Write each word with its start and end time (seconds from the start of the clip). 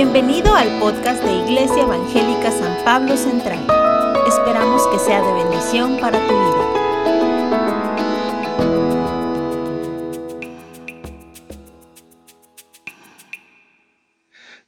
Bienvenido 0.00 0.54
al 0.54 0.78
podcast 0.78 1.20
de 1.24 1.38
Iglesia 1.38 1.82
Evangélica 1.82 2.52
San 2.52 2.84
Pablo 2.84 3.16
Central. 3.16 3.58
Esperamos 4.28 4.86
que 4.86 4.98
sea 5.00 5.20
de 5.20 5.32
bendición 5.42 5.98
para 5.98 6.24
tu 6.24 6.34
vida. 6.34 6.64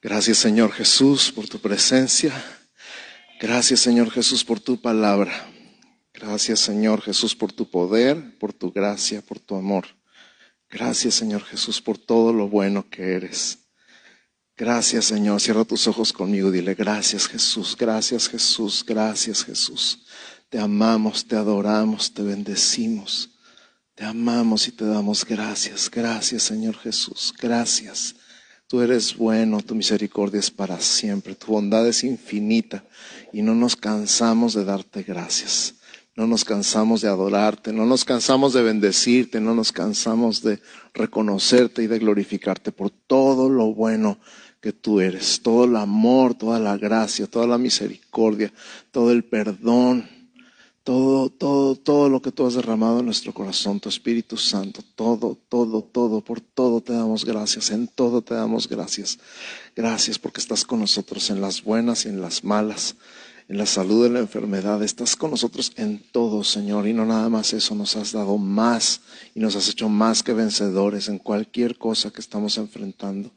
Gracias 0.03 0.39
Señor 0.39 0.73
Jesús 0.73 1.31
por 1.31 1.47
tu 1.47 1.61
presencia. 1.61 2.33
Gracias 3.41 3.79
Señor 3.79 4.11
Jesús 4.11 4.45
por 4.45 4.59
tu 4.59 4.81
palabra. 4.81 5.31
Gracias 6.13 6.59
Señor 6.59 7.03
Jesús 7.03 7.37
por 7.37 7.53
tu 7.53 7.71
poder, 7.71 8.37
por 8.41 8.53
tu 8.53 8.73
gracia, 8.73 9.23
por 9.23 9.39
tu 9.39 9.55
amor. 9.55 9.87
Gracias 10.69 11.15
Señor 11.15 11.45
Jesús 11.45 11.81
por 11.81 11.99
todo 11.99 12.33
lo 12.33 12.49
bueno 12.49 12.91
que 12.91 13.15
eres. 13.15 13.60
Gracias 14.61 15.07
Señor, 15.07 15.41
cierra 15.41 15.65
tus 15.65 15.89
ojos 15.89 16.13
conmigo, 16.13 16.51
dile 16.51 16.75
gracias 16.75 17.27
Jesús, 17.27 17.75
gracias 17.81 18.29
Jesús, 18.29 18.85
gracias 18.87 19.43
Jesús. 19.43 20.01
Te 20.51 20.59
amamos, 20.59 21.27
te 21.27 21.35
adoramos, 21.35 22.13
te 22.13 22.23
bendecimos, 22.23 23.31
te 23.95 24.05
amamos 24.05 24.69
y 24.69 24.73
te 24.73 24.85
damos 24.85 25.25
gracias. 25.25 25.91
Gracias 25.91 26.43
Señor 26.43 26.77
Jesús, 26.77 27.33
gracias. 27.41 28.15
Tú 28.67 28.83
eres 28.83 29.17
bueno, 29.17 29.63
tu 29.63 29.75
misericordia 29.75 30.41
es 30.41 30.51
para 30.51 30.79
siempre, 30.79 31.35
tu 31.35 31.53
bondad 31.53 31.89
es 31.89 32.05
infinita 32.05 32.85
y 33.33 33.41
no 33.41 33.55
nos 33.55 33.77
cansamos 33.77 34.53
de 34.53 34.67
darte 34.67 35.05
gracias. 35.05 35.77
No 36.17 36.27
nos 36.27 36.45
cansamos 36.45 37.01
de 37.01 37.09
adorarte, 37.09 37.73
no 37.73 37.87
nos 37.87 38.05
cansamos 38.05 38.53
de 38.53 38.63
bendecirte, 38.63 39.41
no 39.41 39.55
nos 39.55 39.73
cansamos 39.73 40.43
de 40.43 40.61
reconocerte 40.93 41.83
y 41.83 41.87
de 41.87 41.99
glorificarte 41.99 42.73
por 42.73 42.91
todo 42.91 43.49
lo 43.49 43.73
bueno 43.73 44.19
que 44.61 44.73
tú 44.73 45.01
eres, 45.01 45.41
todo 45.43 45.65
el 45.65 45.77
amor, 45.77 46.35
toda 46.35 46.59
la 46.59 46.77
gracia, 46.77 47.27
toda 47.27 47.47
la 47.47 47.59
misericordia, 47.59 48.53
todo 48.91 49.11
el 49.11 49.25
perdón, 49.25 50.09
todo, 50.85 51.31
todo, 51.31 51.77
todo 51.77 52.09
lo 52.09 52.21
que 52.21 52.33
tú 52.33 52.47
has 52.47 52.55
derramado 52.55 53.01
en 53.01 53.07
nuestro 53.07 53.33
corazón, 53.33 53.81
tu 53.81 53.89
Espíritu 53.89 54.37
Santo, 54.37 54.83
todo, 54.95 55.39
todo, 55.49 55.83
todo, 55.83 56.21
por 56.21 56.41
todo 56.41 56.81
te 56.81 56.93
damos 56.93 57.25
gracias, 57.25 57.71
en 57.71 57.87
todo 57.89 58.23
te 58.23 58.35
damos 58.35 58.69
gracias. 58.69 59.19
Gracias 59.77 60.19
porque 60.19 60.41
estás 60.41 60.65
con 60.65 60.81
nosotros 60.81 61.31
en 61.31 61.41
las 61.41 61.63
buenas 61.63 62.05
y 62.05 62.09
en 62.09 62.21
las 62.21 62.45
malas 62.45 62.97
en 63.51 63.59
la 63.59 63.67
salud, 63.67 64.07
en 64.07 64.15
la 64.15 64.21
enfermedad. 64.21 64.81
Estás 64.81 65.17
con 65.17 65.33
nosotros 65.33 65.73
en 65.75 65.99
todo, 66.13 66.45
Señor. 66.45 66.87
Y 66.87 66.93
no 66.93 67.05
nada 67.05 67.29
más 67.29 67.53
eso, 67.53 67.75
nos 67.75 67.97
has 67.97 68.13
dado 68.13 68.39
más 68.39 69.01
y 69.35 69.41
nos 69.41 69.57
has 69.57 69.69
hecho 69.69 69.89
más 69.89 70.23
que 70.23 70.33
vencedores 70.33 71.09
en 71.09 71.19
cualquier 71.19 71.77
cosa 71.77 72.13
que 72.13 72.21
estamos 72.21 72.59
enfrentando. 72.59 73.33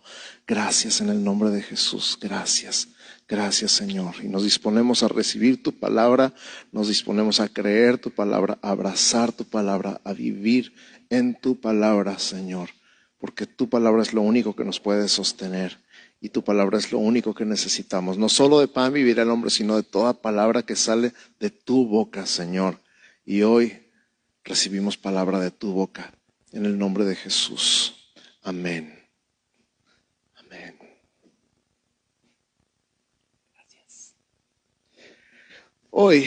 Gracias 0.45 1.02
en 1.02 1.09
el 1.09 1.23
nombre 1.23 1.50
de 1.50 1.64
Jesús. 1.64 2.20
Gracias. 2.22 2.89
Gracias, 3.28 3.72
Señor. 3.72 4.14
Y 4.22 4.28
nos 4.28 4.44
disponemos 4.44 5.02
a 5.02 5.08
recibir 5.08 5.64
tu 5.64 5.72
palabra, 5.72 6.36
nos 6.72 6.89
disponemos 6.89 7.39
a 7.39 7.48
creer 7.48 7.98
tu 7.98 8.11
palabra, 8.11 8.59
a 8.61 8.70
abrazar 8.70 9.31
tu 9.31 9.45
palabra, 9.45 10.00
a 10.03 10.14
vivir 10.14 10.73
en 11.09 11.33
tu 11.33 11.59
palabra, 11.59 12.20
Señor. 12.20 12.70
Porque 13.17 13.48
tu 13.48 13.67
palabra 13.67 14.03
es 14.03 14.14
lo 14.14 14.22
único 14.22 14.55
que 14.55 14.64
nos 14.64 14.80
puede 14.80 15.08
sostener 15.08 15.83
y 16.24 16.30
tu 16.30 16.42
palabra 16.42 16.78
es 16.78 16.94
lo 16.94 17.00
único 17.00 17.34
que 17.34 17.44
necesitamos. 17.44 18.18
No 18.18 18.30
solo 18.30 18.62
de 18.62 18.70
pan 18.70 18.94
vivirá 18.94 19.24
el 19.24 19.30
hombre, 19.30 19.50
sino 19.50 19.76
de 19.76 19.84
toda 19.84 20.14
palabra 20.14 20.64
que 20.64 20.78
sale 20.78 21.12
de 21.38 21.50
tu 21.50 21.86
boca, 21.86 22.26
Señor. 22.26 22.80
Y 23.26 23.42
hoy 23.42 23.92
recibimos 24.46 24.96
palabra 24.96 25.42
de 25.42 25.52
tu 25.52 25.74
boca 25.74 26.14
en 26.54 26.66
el 26.66 26.78
nombre 26.78 27.04
de 27.04 27.18
Jesús. 27.18 28.14
Amén. 28.42 29.06
Amén. 30.36 30.80
Gracias. 33.54 34.16
Hoy 35.89 36.26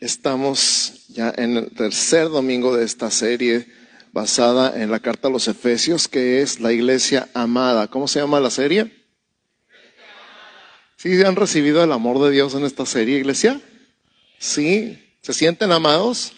estamos 0.00 1.08
ya 1.08 1.30
en 1.36 1.58
el 1.58 1.74
tercer 1.74 2.30
domingo 2.30 2.74
de 2.74 2.86
esta 2.86 3.10
serie 3.10 3.66
basada 4.12 4.82
en 4.82 4.90
la 4.90 5.00
carta 5.00 5.28
a 5.28 5.30
los 5.30 5.46
Efesios, 5.46 6.08
que 6.08 6.40
es 6.40 6.58
la 6.58 6.72
iglesia 6.72 7.28
amada. 7.34 7.88
¿Cómo 7.88 8.08
se 8.08 8.18
llama 8.18 8.40
la 8.40 8.48
serie? 8.48 8.95
¿Sí 10.96 11.22
han 11.22 11.36
recibido 11.36 11.84
el 11.84 11.92
amor 11.92 12.22
de 12.24 12.30
Dios 12.30 12.54
en 12.54 12.64
esta 12.64 12.86
serie, 12.86 13.18
iglesia? 13.18 13.60
¿Sí? 14.38 14.98
¿Se 15.20 15.34
sienten 15.34 15.70
amados? 15.70 16.32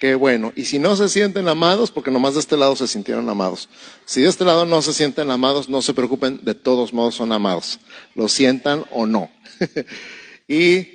Qué 0.00 0.14
bueno. 0.14 0.52
Y 0.54 0.66
si 0.66 0.78
no 0.78 0.94
se 0.96 1.08
sienten 1.08 1.48
amados, 1.48 1.90
porque 1.90 2.10
nomás 2.10 2.34
de 2.34 2.40
este 2.40 2.56
lado 2.56 2.76
se 2.76 2.86
sintieron 2.86 3.28
amados. 3.28 3.68
Si 4.04 4.20
de 4.20 4.28
este 4.28 4.44
lado 4.44 4.66
no 4.66 4.82
se 4.82 4.92
sienten 4.92 5.30
amados, 5.30 5.68
no 5.68 5.80
se 5.80 5.94
preocupen, 5.94 6.40
de 6.42 6.54
todos 6.54 6.92
modos 6.92 7.14
son 7.14 7.32
amados. 7.32 7.80
Lo 8.14 8.28
sientan 8.28 8.84
o 8.90 9.06
no. 9.06 9.30
y, 10.48 10.86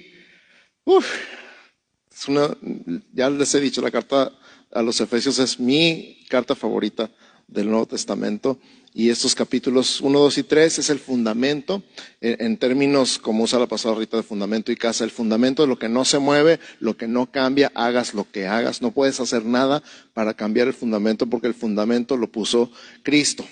uff, 0.85 1.07
es 2.15 2.27
una, 2.27 2.55
ya 3.11 3.29
les 3.29 3.53
he 3.55 3.59
dicho, 3.59 3.81
la 3.81 3.91
carta 3.91 4.31
a 4.71 4.81
los 4.81 5.01
Efesios 5.01 5.39
es 5.39 5.59
mi 5.59 6.23
carta 6.29 6.55
favorita 6.55 7.09
del 7.47 7.69
Nuevo 7.69 7.87
Testamento. 7.87 8.59
Y 8.95 9.09
estos 9.09 9.33
capítulos 9.33 10.01
1, 10.01 10.19
2 10.19 10.37
y 10.37 10.43
3 10.43 10.79
es 10.79 10.89
el 10.91 10.99
fundamento, 10.99 11.81
en, 12.21 12.57
términos 12.57 13.17
como 13.17 13.43
usa 13.43 13.57
la 13.57 13.67
pasada 13.67 13.95
ahorita 13.95 14.17
de 14.17 14.23
fundamento 14.23 14.71
y 14.71 14.75
casa, 14.75 15.03
el 15.03 15.09
fundamento 15.09 15.63
de 15.63 15.67
lo 15.67 15.79
que 15.79 15.89
no 15.89 16.05
se 16.05 16.19
mueve, 16.19 16.59
lo 16.79 16.95
que 16.95 17.07
no 17.07 17.31
cambia, 17.31 17.71
hagas 17.73 18.13
lo 18.13 18.29
que 18.29 18.45
hagas. 18.45 18.83
No 18.83 18.91
puedes 18.91 19.19
hacer 19.19 19.45
nada 19.45 19.81
para 20.13 20.35
cambiar 20.35 20.67
el 20.67 20.75
fundamento 20.75 21.25
porque 21.25 21.47
el 21.47 21.55
fundamento 21.55 22.17
lo 22.17 22.27
puso 22.27 22.71
Cristo. 23.01 23.43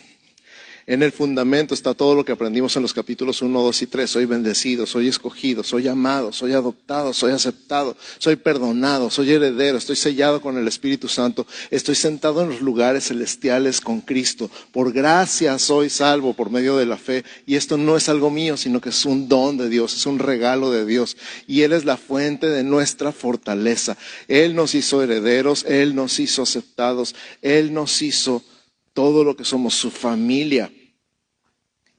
En 0.91 1.03
el 1.03 1.13
fundamento 1.13 1.73
está 1.73 1.93
todo 1.93 2.15
lo 2.15 2.25
que 2.25 2.33
aprendimos 2.33 2.75
en 2.75 2.81
los 2.81 2.93
capítulos 2.93 3.41
1, 3.41 3.61
2 3.61 3.81
y 3.83 3.87
3. 3.87 4.09
Soy 4.09 4.25
bendecido, 4.25 4.85
soy 4.85 5.07
escogido, 5.07 5.63
soy 5.63 5.87
amado, 5.87 6.33
soy 6.33 6.51
adoptado, 6.51 7.13
soy 7.13 7.31
aceptado, 7.31 7.95
soy 8.17 8.35
perdonado, 8.35 9.09
soy 9.09 9.31
heredero, 9.31 9.77
estoy 9.77 9.95
sellado 9.95 10.41
con 10.41 10.57
el 10.57 10.67
Espíritu 10.67 11.07
Santo, 11.07 11.47
estoy 11.69 11.95
sentado 11.95 12.41
en 12.41 12.49
los 12.49 12.59
lugares 12.59 13.07
celestiales 13.07 13.79
con 13.79 14.01
Cristo. 14.01 14.51
Por 14.73 14.91
gracia 14.91 15.57
soy 15.59 15.89
salvo 15.89 16.33
por 16.33 16.49
medio 16.49 16.75
de 16.75 16.85
la 16.85 16.97
fe. 16.97 17.23
Y 17.45 17.55
esto 17.55 17.77
no 17.77 17.95
es 17.95 18.09
algo 18.09 18.29
mío, 18.29 18.57
sino 18.57 18.81
que 18.81 18.89
es 18.89 19.05
un 19.05 19.29
don 19.29 19.55
de 19.55 19.69
Dios, 19.69 19.95
es 19.95 20.05
un 20.05 20.19
regalo 20.19 20.71
de 20.71 20.85
Dios. 20.85 21.15
Y 21.47 21.61
Él 21.61 21.71
es 21.71 21.85
la 21.85 21.95
fuente 21.95 22.49
de 22.49 22.65
nuestra 22.65 23.13
fortaleza. 23.13 23.95
Él 24.27 24.55
nos 24.55 24.75
hizo 24.75 25.01
herederos, 25.01 25.63
Él 25.69 25.95
nos 25.95 26.19
hizo 26.19 26.41
aceptados, 26.41 27.15
Él 27.41 27.73
nos 27.73 28.01
hizo 28.01 28.43
todo 28.91 29.23
lo 29.23 29.37
que 29.37 29.45
somos, 29.45 29.73
su 29.73 29.89
familia. 29.89 30.69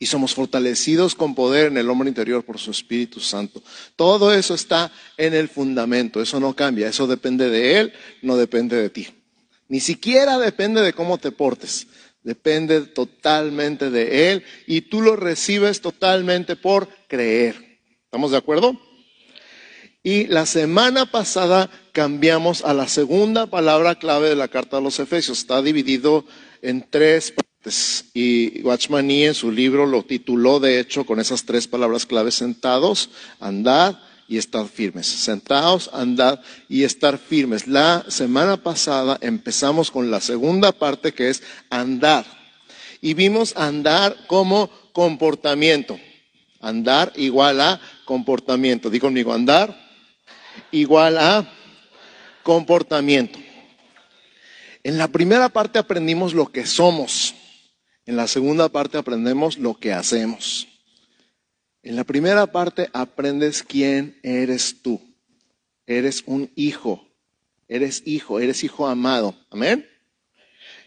Y 0.03 0.07
somos 0.07 0.35
fortalecidos 0.35 1.15
con 1.15 1.37
poder 1.37 1.69
en 1.69 1.77
el 1.77 1.89
hombre 1.89 2.09
interior 2.09 2.45
por 2.45 2.59
su 2.59 2.73
Espíritu 2.73 3.21
Santo. 3.21 3.63
Todo 3.95 4.35
eso 4.35 4.53
está 4.53 4.91
en 5.17 5.33
el 5.33 5.49
fundamento, 5.49 6.21
eso 6.21 6.41
no 6.41 6.57
cambia, 6.57 6.89
eso 6.89 7.07
depende 7.07 7.49
de 7.49 7.79
Él, 7.79 7.93
no 8.21 8.37
depende 8.37 8.75
de 8.75 8.91
ti. 8.91 9.07
Ni 9.69 9.79
siquiera 9.79 10.41
depende 10.41 10.83
de 10.83 10.93
cómo 10.93 11.19
te 11.19 11.31
portes, 11.31 11.87
depende 12.25 12.81
totalmente 12.81 13.91
de 13.91 14.33
Él 14.33 14.45
y 14.67 14.81
tú 14.81 15.03
lo 15.03 15.15
recibes 15.15 15.81
totalmente 15.81 16.57
por 16.57 16.89
creer. 17.07 17.79
¿Estamos 18.07 18.33
de 18.33 18.39
acuerdo? 18.39 18.77
Y 20.03 20.27
la 20.27 20.47
semana 20.47 21.13
pasada 21.13 21.71
cambiamos 21.93 22.65
a 22.65 22.75
la 22.75 22.89
segunda 22.89 23.47
palabra 23.47 23.95
clave 23.95 24.31
de 24.31 24.35
la 24.35 24.49
carta 24.49 24.79
a 24.79 24.81
los 24.81 24.99
Efesios. 24.99 25.39
Está 25.39 25.63
dividido 25.63 26.25
en 26.61 26.85
tres. 26.91 27.33
Y 28.15 28.63
Watchman 28.63 29.07
Nee 29.07 29.27
en 29.27 29.35
su 29.35 29.51
libro 29.51 29.87
lo 29.87 30.03
tituló, 30.05 30.61
de 30.61 30.81
hecho, 30.81 31.05
con 31.05 31.21
esas 31.21 31.45
tres 31.45 31.69
palabras 31.69 32.07
claves, 32.07 32.35
sentados, 32.35 33.11
andad 33.41 33.99
y 34.29 34.39
estar 34.39 34.67
firmes. 34.67 35.07
Sentados, 35.07 35.91
andad 35.93 36.41
y 36.69 36.85
estar 36.85 37.19
firmes. 37.19 37.67
La 37.67 38.05
semana 38.09 38.57
pasada 38.57 39.19
empezamos 39.21 39.91
con 39.91 40.11
la 40.11 40.21
segunda 40.21 40.73
parte 40.73 41.13
que 41.13 41.31
es 41.31 41.43
andar. 41.71 42.25
Y 43.01 43.15
vimos 43.15 43.55
andar 43.57 44.17
como 44.27 44.71
comportamiento. 44.93 45.99
Andar 46.61 47.13
igual 47.17 47.61
a 47.61 47.81
comportamiento. 48.05 48.89
Digo 48.89 49.09
conmigo, 49.09 49.33
andar 49.33 49.77
igual 50.71 51.19
a 51.19 51.49
comportamiento. 52.43 53.39
En 54.85 54.99
la 54.99 55.09
primera 55.09 55.49
parte 55.49 55.79
aprendimos 55.79 56.35
lo 56.35 56.51
que 56.51 56.67
somos. 56.67 57.32
En 58.07 58.17
la 58.17 58.27
segunda 58.27 58.69
parte 58.69 58.99
aprendemos 58.99 59.59
lo 59.59 59.75
que 59.75 59.93
hacemos. 59.93 60.69
En 61.83 61.97
la 61.97 62.05
primera 62.05 62.47
parte 62.47 62.89
aprendes 62.93 63.63
quién 63.63 64.19
eres 64.23 64.83
tú. 64.83 65.01
Eres 65.87 66.23
un 66.27 66.51
hijo. 66.57 67.07
Eres 67.69 68.03
hijo, 68.05 68.41
eres 68.41 68.65
hijo 68.65 68.87
amado. 68.87 69.35
Amén. 69.51 69.89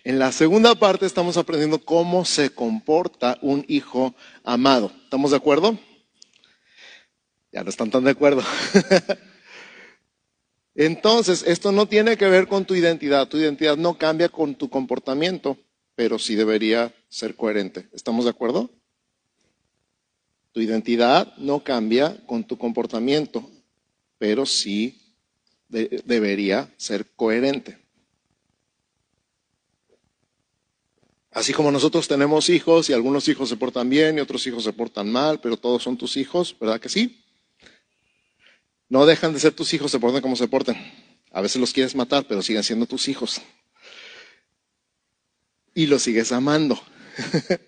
En 0.03 0.19
la 0.19 0.31
segunda 0.31 0.75
parte 0.75 1.05
estamos 1.05 1.35
aprendiendo 1.35 1.79
cómo 1.79 2.25
se 2.25 2.51
comporta 2.51 3.39
un 3.41 3.65
hijo 3.67 4.13
amado. 4.43 4.91
¿Estamos 5.03 5.31
de 5.31 5.37
acuerdo? 5.37 5.79
Ya 7.51 7.63
no 7.63 7.69
están 7.69 7.89
tan 7.89 8.03
de 8.03 8.11
acuerdo. 8.11 8.43
Entonces, 10.75 11.43
esto 11.47 11.71
no 11.71 11.87
tiene 11.87 12.17
que 12.17 12.27
ver 12.27 12.47
con 12.47 12.65
tu 12.65 12.75
identidad. 12.75 13.27
Tu 13.27 13.37
identidad 13.37 13.77
no 13.77 13.97
cambia 13.97 14.29
con 14.29 14.55
tu 14.55 14.69
comportamiento, 14.69 15.57
pero 15.95 16.19
sí 16.19 16.35
debería 16.35 16.93
ser 17.15 17.37
coherente. 17.37 17.87
¿Estamos 17.93 18.25
de 18.25 18.31
acuerdo? 18.31 18.69
Tu 20.51 20.59
identidad 20.59 21.33
no 21.37 21.63
cambia 21.63 22.21
con 22.25 22.43
tu 22.43 22.57
comportamiento, 22.57 23.49
pero 24.17 24.45
sí 24.45 24.99
debería 25.69 26.73
ser 26.75 27.09
coherente. 27.15 27.77
Así 31.31 31.53
como 31.53 31.71
nosotros 31.71 32.05
tenemos 32.09 32.49
hijos 32.49 32.89
y 32.89 32.93
algunos 32.93 33.29
hijos 33.29 33.47
se 33.47 33.55
portan 33.55 33.89
bien 33.89 34.17
y 34.17 34.21
otros 34.21 34.45
hijos 34.47 34.65
se 34.65 34.73
portan 34.73 35.09
mal, 35.09 35.39
pero 35.39 35.55
todos 35.55 35.83
son 35.83 35.95
tus 35.95 36.17
hijos, 36.17 36.57
¿verdad 36.59 36.81
que 36.81 36.89
sí? 36.89 37.23
No 38.89 39.05
dejan 39.05 39.31
de 39.31 39.39
ser 39.39 39.53
tus 39.53 39.73
hijos, 39.73 39.89
se 39.89 39.99
portan 40.01 40.21
como 40.21 40.35
se 40.35 40.49
portan. 40.49 40.75
A 41.31 41.39
veces 41.39 41.61
los 41.61 41.71
quieres 41.71 41.95
matar, 41.95 42.25
pero 42.27 42.41
siguen 42.41 42.63
siendo 42.63 42.85
tus 42.85 43.07
hijos. 43.07 43.41
Y 45.73 45.85
los 45.87 46.01
sigues 46.01 46.33
amando. 46.33 46.77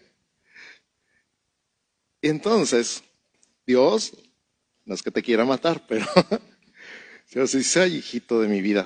Entonces, 2.22 3.04
Dios, 3.66 4.14
no 4.86 4.94
es 4.96 5.04
que 5.04 5.12
te 5.12 5.24
quiera 5.24 5.46
matar, 5.46 5.86
pero 5.88 6.06
Dios 7.32 7.52
dice, 7.52 7.82
ay, 7.82 7.96
hijito 7.98 8.40
de 8.42 8.48
mi 8.48 8.62
vida. 8.62 8.86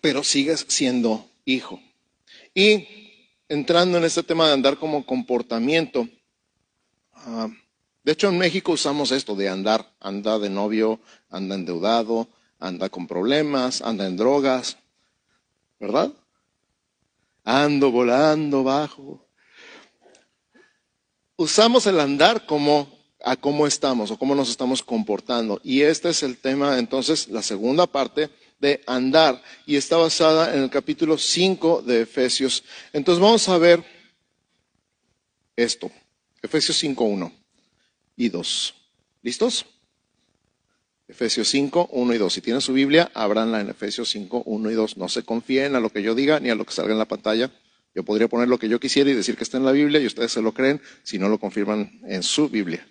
Pero 0.00 0.22
sigues 0.22 0.64
siendo 0.68 1.28
hijo. 1.44 1.80
Y 2.54 2.86
entrando 3.48 3.98
en 3.98 4.04
este 4.04 4.22
tema 4.22 4.46
de 4.46 4.54
andar 4.54 4.78
como 4.78 5.04
comportamiento, 5.04 6.08
ah, 7.12 7.48
de 8.02 8.12
hecho 8.12 8.28
en 8.28 8.38
México 8.38 8.72
usamos 8.72 9.10
esto 9.10 9.34
de 9.34 9.48
andar, 9.48 9.92
anda 10.00 10.38
de 10.38 10.50
novio, 10.50 11.00
anda 11.30 11.54
endeudado, 11.54 12.28
anda 12.58 12.88
con 12.88 13.06
problemas, 13.06 13.82
anda 13.82 14.06
en 14.06 14.16
drogas, 14.16 14.78
¿verdad? 15.80 16.12
Ando 17.44 17.90
volando 17.90 18.64
bajo. 18.64 19.28
Usamos 21.36 21.86
el 21.86 22.00
andar 22.00 22.46
como 22.46 22.92
a 23.22 23.36
cómo 23.36 23.66
estamos 23.66 24.10
o 24.10 24.18
cómo 24.18 24.34
nos 24.34 24.50
estamos 24.50 24.82
comportando. 24.82 25.60
Y 25.62 25.82
este 25.82 26.10
es 26.10 26.22
el 26.22 26.38
tema, 26.38 26.78
entonces, 26.78 27.28
la 27.28 27.42
segunda 27.42 27.86
parte 27.86 28.30
de 28.60 28.82
andar 28.86 29.42
y 29.66 29.76
está 29.76 29.96
basada 29.96 30.54
en 30.54 30.62
el 30.62 30.70
capítulo 30.70 31.18
5 31.18 31.82
de 31.82 32.02
Efesios. 32.02 32.64
Entonces 32.92 33.20
vamos 33.20 33.48
a 33.48 33.58
ver 33.58 33.84
esto, 35.56 35.90
Efesios 36.42 36.76
5, 36.78 37.04
1 37.04 37.32
y 38.16 38.28
2. 38.28 38.74
¿Listos? 39.22 39.66
Efesios 41.06 41.48
5, 41.48 41.90
1 41.92 42.14
y 42.14 42.18
2. 42.18 42.32
Si 42.32 42.40
tienen 42.40 42.60
su 42.60 42.72
Biblia, 42.72 43.10
abranla 43.14 43.60
en 43.60 43.68
Efesios 43.68 44.08
5, 44.10 44.42
1 44.46 44.70
y 44.70 44.74
2. 44.74 44.96
No 44.96 45.08
se 45.08 45.22
confíen 45.22 45.76
a 45.76 45.80
lo 45.80 45.90
que 45.90 46.02
yo 46.02 46.14
diga 46.14 46.40
ni 46.40 46.50
a 46.50 46.54
lo 46.54 46.64
que 46.64 46.72
salga 46.72 46.92
en 46.92 46.98
la 46.98 47.04
pantalla. 47.04 47.50
Yo 47.94 48.04
podría 48.04 48.28
poner 48.28 48.48
lo 48.48 48.58
que 48.58 48.68
yo 48.68 48.80
quisiera 48.80 49.10
y 49.10 49.14
decir 49.14 49.36
que 49.36 49.44
está 49.44 49.58
en 49.58 49.64
la 49.64 49.72
Biblia 49.72 50.00
y 50.00 50.06
ustedes 50.06 50.32
se 50.32 50.42
lo 50.42 50.52
creen 50.52 50.80
si 51.02 51.18
no 51.18 51.28
lo 51.28 51.38
confirman 51.38 52.00
en 52.06 52.22
su 52.22 52.48
Biblia. 52.48 52.86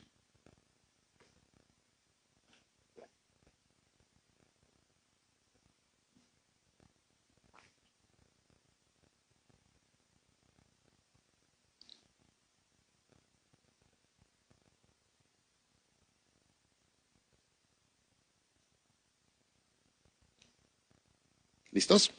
¿Listos? 21.74 22.12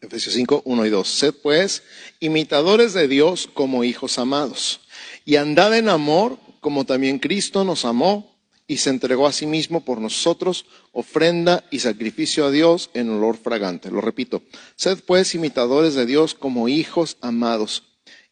Efesios 0.00 0.34
5, 0.34 0.62
1 0.64 0.86
y 0.86 0.88
2. 0.88 1.08
Sed 1.08 1.34
pues 1.42 1.82
imitadores 2.20 2.94
de 2.94 3.06
Dios 3.06 3.50
como 3.52 3.84
hijos 3.84 4.18
amados 4.18 4.80
y 5.26 5.36
andad 5.36 5.76
en 5.76 5.90
amor 5.90 6.38
como 6.60 6.86
también 6.86 7.18
Cristo 7.18 7.64
nos 7.64 7.84
amó 7.84 8.34
y 8.66 8.78
se 8.78 8.88
entregó 8.88 9.26
a 9.26 9.32
sí 9.32 9.46
mismo 9.46 9.84
por 9.84 10.00
nosotros, 10.00 10.64
ofrenda 10.92 11.64
y 11.70 11.80
sacrificio 11.80 12.46
a 12.46 12.50
Dios 12.50 12.88
en 12.94 13.10
olor 13.10 13.36
fragante. 13.36 13.90
Lo 13.90 14.00
repito, 14.00 14.42
sed 14.74 15.00
pues 15.04 15.34
imitadores 15.34 15.94
de 15.94 16.06
Dios 16.06 16.34
como 16.34 16.68
hijos 16.68 17.18
amados 17.20 17.82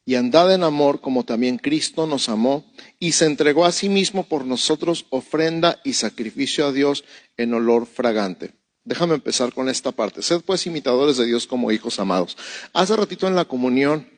y 0.06 0.14
andad 0.14 0.54
en 0.54 0.62
amor 0.62 1.02
como 1.02 1.24
también 1.24 1.58
Cristo 1.58 2.06
nos 2.06 2.30
amó 2.30 2.64
y 2.98 3.12
se 3.12 3.26
entregó 3.26 3.66
a 3.66 3.72
sí 3.72 3.90
mismo 3.90 4.24
por 4.24 4.46
nosotros, 4.46 5.04
ofrenda 5.10 5.80
y 5.84 5.92
sacrificio 5.92 6.66
a 6.66 6.72
Dios 6.72 7.04
en 7.36 7.52
olor 7.52 7.84
fragante. 7.84 8.57
Déjame 8.88 9.16
empezar 9.16 9.52
con 9.52 9.68
esta 9.68 9.92
parte. 9.92 10.22
Sed 10.22 10.40
pues 10.40 10.66
imitadores 10.66 11.18
de 11.18 11.26
Dios 11.26 11.46
como 11.46 11.70
hijos 11.70 12.00
amados. 12.00 12.38
Hace 12.72 12.96
ratito 12.96 13.26
en 13.26 13.34
la 13.34 13.44
comunión, 13.44 14.08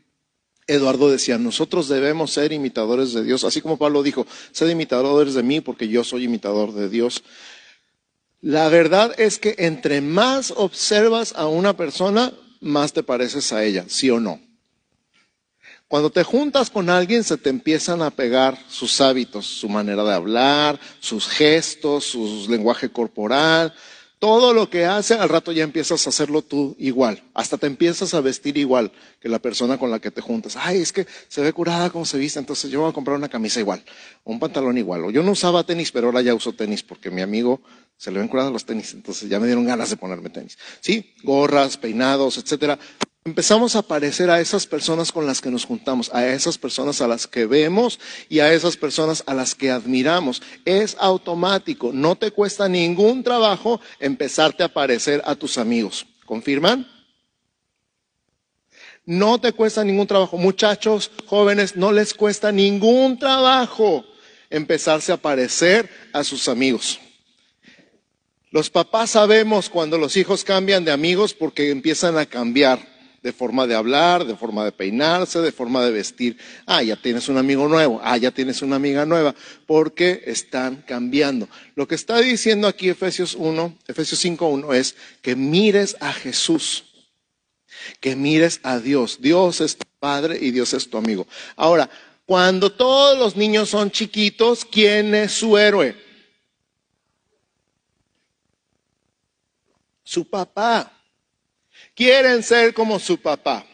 Eduardo 0.69 1.11
decía, 1.11 1.39
nosotros 1.39 1.89
debemos 1.89 2.31
ser 2.31 2.53
imitadores 2.53 3.13
de 3.13 3.25
Dios, 3.25 3.43
así 3.43 3.61
como 3.61 3.79
Pablo 3.79 4.05
dijo, 4.05 4.29
sed 4.53 4.69
imitadores 4.69 5.35
de 5.35 5.43
mí 5.43 5.61
porque 5.61 5.89
yo 5.89 6.05
soy 6.05 6.23
imitador 6.23 6.73
de 6.73 6.89
Dios. 6.89 7.25
La 8.41 8.69
verdad 8.69 9.13
es 9.19 9.41
que 9.41 9.57
entre 9.59 10.03
más 10.03 10.55
observas 10.57 11.33
a 11.35 11.49
una 11.49 11.77
persona, 11.77 12.33
más 12.61 12.93
te 12.93 13.03
pareces 13.03 13.53
a 13.53 13.65
ella, 13.65 13.87
sí 13.89 14.09
o 14.09 14.21
no. 14.21 14.41
Cuando 15.89 16.11
te 16.11 16.23
juntas 16.23 16.71
con 16.71 16.91
alguien 16.91 17.25
se 17.25 17.39
te 17.39 17.51
empiezan 17.51 18.03
a 18.03 18.13
pegar 18.13 18.57
sus 18.69 19.01
hábitos, 19.01 19.47
su 19.47 19.69
manera 19.69 20.05
de 20.05 20.15
hablar, 20.15 20.79
sus 21.01 21.27
gestos, 21.27 22.05
su 22.05 22.47
lenguaje 22.49 22.89
corporal, 22.89 23.75
todo 24.21 24.53
lo 24.53 24.69
que 24.69 24.85
hace, 24.85 25.15
al 25.15 25.31
rato 25.31 25.51
ya 25.51 25.65
empiezas 25.65 26.07
a 26.07 26.11
hacerlo 26.11 26.43
tú 26.43 26.77
igual. 26.79 27.23
Hasta 27.33 27.57
te 27.57 27.67
empiezas 27.67 28.13
a 28.13 28.21
vestir 28.21 28.59
igual 28.59 28.93
que 29.19 29.31
la 29.31 29.39
persona 29.39 29.79
con 29.79 29.91
la 29.91 29.99
que 29.99 30.11
te 30.11 30.21
juntas. 30.21 30.57
Ay, 30.57 30.83
es 30.83 30.93
que 30.93 31.07
se 31.29 31.41
ve 31.41 31.55
curada 31.55 31.89
como 31.89 32.05
se 32.05 32.19
viste, 32.19 32.39
entonces 32.39 32.71
yo 32.71 32.83
voy 32.83 32.91
a 32.91 32.93
comprar 32.93 33.17
una 33.17 33.31
camisa 33.31 33.61
igual, 33.61 33.83
un 34.25 34.39
pantalón 34.39 34.77
igual. 34.77 35.07
O 35.07 35.11
yo 35.11 35.23
no 35.23 35.33
usaba 35.33 35.65
tenis, 35.65 35.91
pero 35.91 36.09
ahora 36.09 36.21
ya 36.21 36.35
uso 36.35 36.53
tenis 36.53 36.83
porque 36.83 37.11
mi 37.11 37.23
amigo 37.23 37.63
se 37.97 38.13
le 38.13 38.19
ven 38.19 38.29
curados 38.29 38.53
los 38.53 38.67
tenis, 38.67 38.93
entonces 38.93 39.29
ya 39.29 39.41
me 39.41 39.47
dieron 39.47 39.65
ganas 39.65 39.89
de 39.89 39.97
ponerme 39.97 40.29
tenis. 40.29 40.59
Sí, 40.81 41.15
gorras, 41.23 41.79
peinados, 41.79 42.37
etcétera 42.37 42.79
empezamos 43.25 43.77
a 43.77 43.83
parecer 43.83 44.31
a 44.31 44.41
esas 44.41 44.67
personas 44.67 45.13
con 45.13 45.27
las 45.27 45.41
que 45.41 45.51
nos 45.51 45.67
juntamos, 45.67 46.11
a 46.15 46.27
esas 46.27 46.57
personas 46.57 47.01
a 47.01 47.09
las 47.09 47.27
que 47.27 47.47
vemos 47.47 48.01
y 48.29 48.41
a 48.41 48.53
esas 48.53 48.77
personas 48.77 49.23
a 49.27 49.35
las 49.35 49.55
que 49.55 49.71
admiramos. 49.71 50.43
Es 50.65 50.97
automático, 50.99 51.91
no 51.93 52.17
te 52.17 52.31
cuesta 52.31 52.69
ningún 52.69 53.23
trabajo 53.23 53.81
empezarte 53.99 54.63
a 54.63 54.73
parecer 54.73 55.23
a 55.25 55.35
tus 55.35 55.59
amigos. 55.59 56.07
¿Confirman? 56.25 56.87
No 59.05 59.41
te 59.41 59.53
cuesta 59.53 59.85
ningún 59.85 60.07
trabajo. 60.07 60.39
Muchachos, 60.39 61.11
jóvenes, 61.27 61.77
no 61.77 61.91
les 61.93 62.15
cuesta 62.15 62.53
ningún 62.53 63.19
trabajo 63.19 64.05
empezarse 64.49 65.13
a 65.13 65.17
parecer 65.17 65.91
a 66.13 66.23
sus 66.25 66.49
amigos. 66.49 67.01
Los 68.53 68.71
papás 68.71 69.11
sabemos 69.11 69.69
cuando 69.69 69.97
los 69.99 70.17
hijos 70.17 70.43
cambian 70.45 70.85
de 70.85 70.91
amigos 70.91 71.35
porque 71.35 71.71
empiezan 71.71 72.19
a 72.19 72.27
cambiar 72.27 72.90
de 73.23 73.33
forma 73.33 73.67
de 73.67 73.75
hablar, 73.75 74.25
de 74.25 74.35
forma 74.35 74.65
de 74.65 74.73
peinarse, 74.73 75.41
de 75.41 75.53
forma 75.53 75.85
de 75.85 75.91
vestir. 75.91 76.39
Ah, 76.67 76.83
ya 76.83 76.97
tienes 76.97 77.29
un 77.29 77.37
amigo 77.37 77.69
nuevo, 77.69 78.01
ah, 78.03 78.17
ya 78.17 78.31
tienes 78.31 78.63
una 78.63 78.77
amiga 78.77 79.05
nueva, 79.05 79.35
porque 79.67 80.23
están 80.27 80.83
cambiando. 80.87 81.49
Lo 81.75 81.87
que 81.87 81.95
está 81.95 82.19
diciendo 82.19 82.67
aquí 82.67 82.89
Efesios 82.89 83.35
1, 83.35 83.79
Efesios 83.87 84.25
5.1 84.25 84.75
es 84.75 84.97
que 85.21 85.37
mires 85.37 85.97
a 86.01 86.13
Jesús, 86.13 86.85
que 88.01 88.17
mires 88.17 88.61
a 88.63 88.79
Dios. 88.79 89.19
Dios 89.21 89.61
es 89.61 89.77
tu 89.77 89.87
padre 89.99 90.39
y 90.41 90.51
Dios 90.51 90.73
es 90.73 90.89
tu 90.89 90.97
amigo. 90.97 91.27
Ahora, 91.57 91.91
cuando 92.25 92.73
todos 92.73 93.19
los 93.19 93.37
niños 93.37 93.69
son 93.69 93.91
chiquitos, 93.91 94.65
¿quién 94.65 95.15
es 95.15 95.33
su 95.33 95.59
héroe? 95.59 95.97
Su 100.05 100.29
papá 100.29 101.00
quieren 102.01 102.43
ser 102.43 102.73
como 102.73 102.99
su 102.99 103.21
papá. 103.21 103.67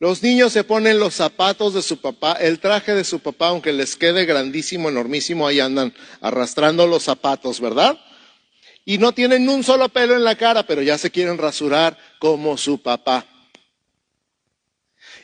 Los 0.00 0.24
niños 0.24 0.52
se 0.52 0.64
ponen 0.64 0.98
los 0.98 1.14
zapatos 1.14 1.72
de 1.72 1.80
su 1.80 2.00
papá, 2.00 2.32
el 2.32 2.58
traje 2.58 2.96
de 2.96 3.04
su 3.04 3.20
papá, 3.20 3.50
aunque 3.50 3.72
les 3.72 3.94
quede 3.94 4.24
grandísimo, 4.24 4.88
enormísimo, 4.88 5.46
ahí 5.46 5.60
andan 5.60 5.94
arrastrando 6.20 6.84
los 6.88 7.04
zapatos, 7.04 7.60
¿verdad? 7.60 7.96
Y 8.84 8.98
no 8.98 9.12
tienen 9.12 9.48
un 9.48 9.62
solo 9.62 9.88
pelo 9.88 10.16
en 10.16 10.24
la 10.24 10.34
cara, 10.34 10.66
pero 10.66 10.82
ya 10.82 10.98
se 10.98 11.12
quieren 11.12 11.38
rasurar 11.38 11.96
como 12.18 12.58
su 12.58 12.82
papá. 12.82 13.24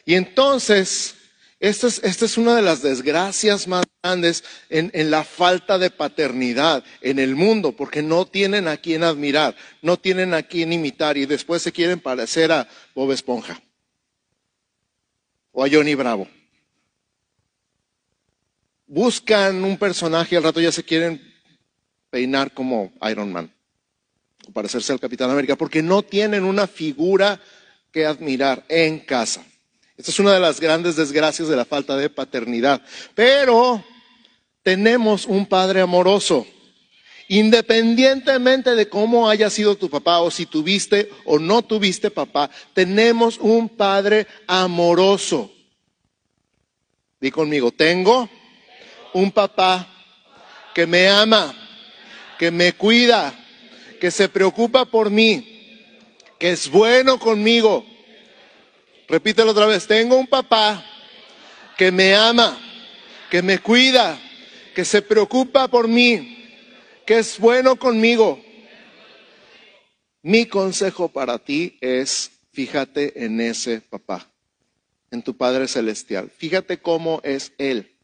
Y 0.07 0.15
entonces 0.15 1.17
esta 1.63 1.87
es, 1.87 2.39
una 2.39 2.57
de 2.57 2.63
las 2.63 2.83
desgracias 2.83 3.69
más 3.69 3.85
grandes 4.03 4.43
en, 4.69 4.91
la 5.13 5.23
falta 5.23 5.79
de 5.79 5.91
paternidad 5.91 6.83
en 7.01 7.21
el 7.21 7.37
mundo, 7.37 7.71
porque 7.71 8.03
no 8.03 8.27
tienen 8.27 8.67
a 8.67 8.79
quien 8.79 9.05
admirar, 9.05 9.55
no 9.81 9.97
tienen 9.97 10.35
a 10.35 10.43
quien 10.43 10.73
imitar 10.73 11.17
y 11.17 11.25
después 11.25 11.63
se 11.63 11.71
quieren 11.71 12.01
parecer 12.01 12.51
a 12.51 12.69
Bob 12.97 13.13
Esponja 13.13 13.63
o 15.53 15.65
a 15.65 15.69
Johnny 15.71 15.95
Bravo. 15.95 16.27
Buscan 18.89 19.63
un 19.63 19.79
personaje 19.79 20.35
y 20.35 20.39
al 20.39 20.43
rato 20.43 20.61
ya 20.61 20.73
se 20.73 20.83
quieren 20.83 21.23
peinar 22.11 22.53
como 22.53 22.93
Iron 23.09 23.33
Man 23.33 23.55
o 24.49 24.53
parecerse 24.53 24.93
al 24.93 24.99
Capitán 24.99 25.31
América, 25.31 25.55
porque 25.55 25.81
no 25.81 26.03
tienen 26.03 26.43
una 26.43 26.67
figura 26.67 27.41
que 27.93 28.05
admirar 28.05 28.65
en 28.69 28.99
casa. 28.99 29.47
Esta 30.03 30.11
es 30.11 30.19
una 30.19 30.35
de 30.35 30.41
las 30.41 30.59
grandes 30.59 30.97
desgracias 30.97 31.47
de 31.47 31.55
la 31.55 31.65
falta 31.65 31.97
de 31.97 32.11
paternidad. 32.11 32.83
Pero 33.15 33.85
tenemos 34.65 35.27
un 35.27 35.47
Padre 35.47 35.81
amoroso. 35.81 36.45
Independientemente 37.29 38.75
de 38.75 38.89
cómo 38.89 39.29
haya 39.31 39.49
sido 39.49 39.77
tu 39.77 39.89
papá 39.89 40.19
o 40.19 40.33
si 40.33 40.45
tuviste 40.45 41.09
o 41.25 41.39
no 41.39 41.63
tuviste 41.63 42.11
papá, 42.11 42.51
tenemos 42.75 43.39
un 43.39 43.69
Padre 43.69 44.27
amoroso. 44.49 45.53
Di 47.21 47.31
conmigo, 47.31 47.71
tengo 47.71 48.29
un 49.13 49.31
papá 49.31 49.87
que 50.75 50.85
me 50.85 51.07
ama, 51.07 51.55
que 52.41 52.51
me 52.51 52.73
cuida, 52.73 53.33
que 54.01 54.11
se 54.11 54.29
preocupa 54.29 54.85
por 54.85 55.11
mí, 55.11 56.19
que 56.41 56.51
es 56.51 56.69
bueno 56.69 57.21
conmigo. 57.21 57.92
Repítelo 59.13 59.51
otra 59.51 59.67
vez, 59.67 59.87
tengo 59.87 60.17
un 60.17 60.27
papá 60.27 60.83
que 61.77 61.93
me 61.93 62.15
ama, 62.15 62.59
que 63.31 63.43
me 63.43 63.59
cuida, 63.59 64.19
que 64.75 64.87
se 64.87 65.03
preocupa 65.03 65.69
por 65.69 65.87
mí, 65.87 66.49
que 67.05 67.19
es 67.19 67.39
bueno 67.39 67.77
conmigo. 67.77 68.43
Mi 70.23 70.47
consejo 70.47 71.09
para 71.09 71.39
ti 71.39 71.77
es, 71.83 72.31
fíjate 72.53 73.27
en 73.27 73.43
ese 73.43 73.83
papá 73.83 74.27
en 75.11 75.21
tu 75.21 75.37
Padre 75.37 75.69
Celestial. 75.69 76.31
Fíjate 76.31 76.81
cómo 76.81 77.21
es 77.23 77.53
Él. 77.59 77.95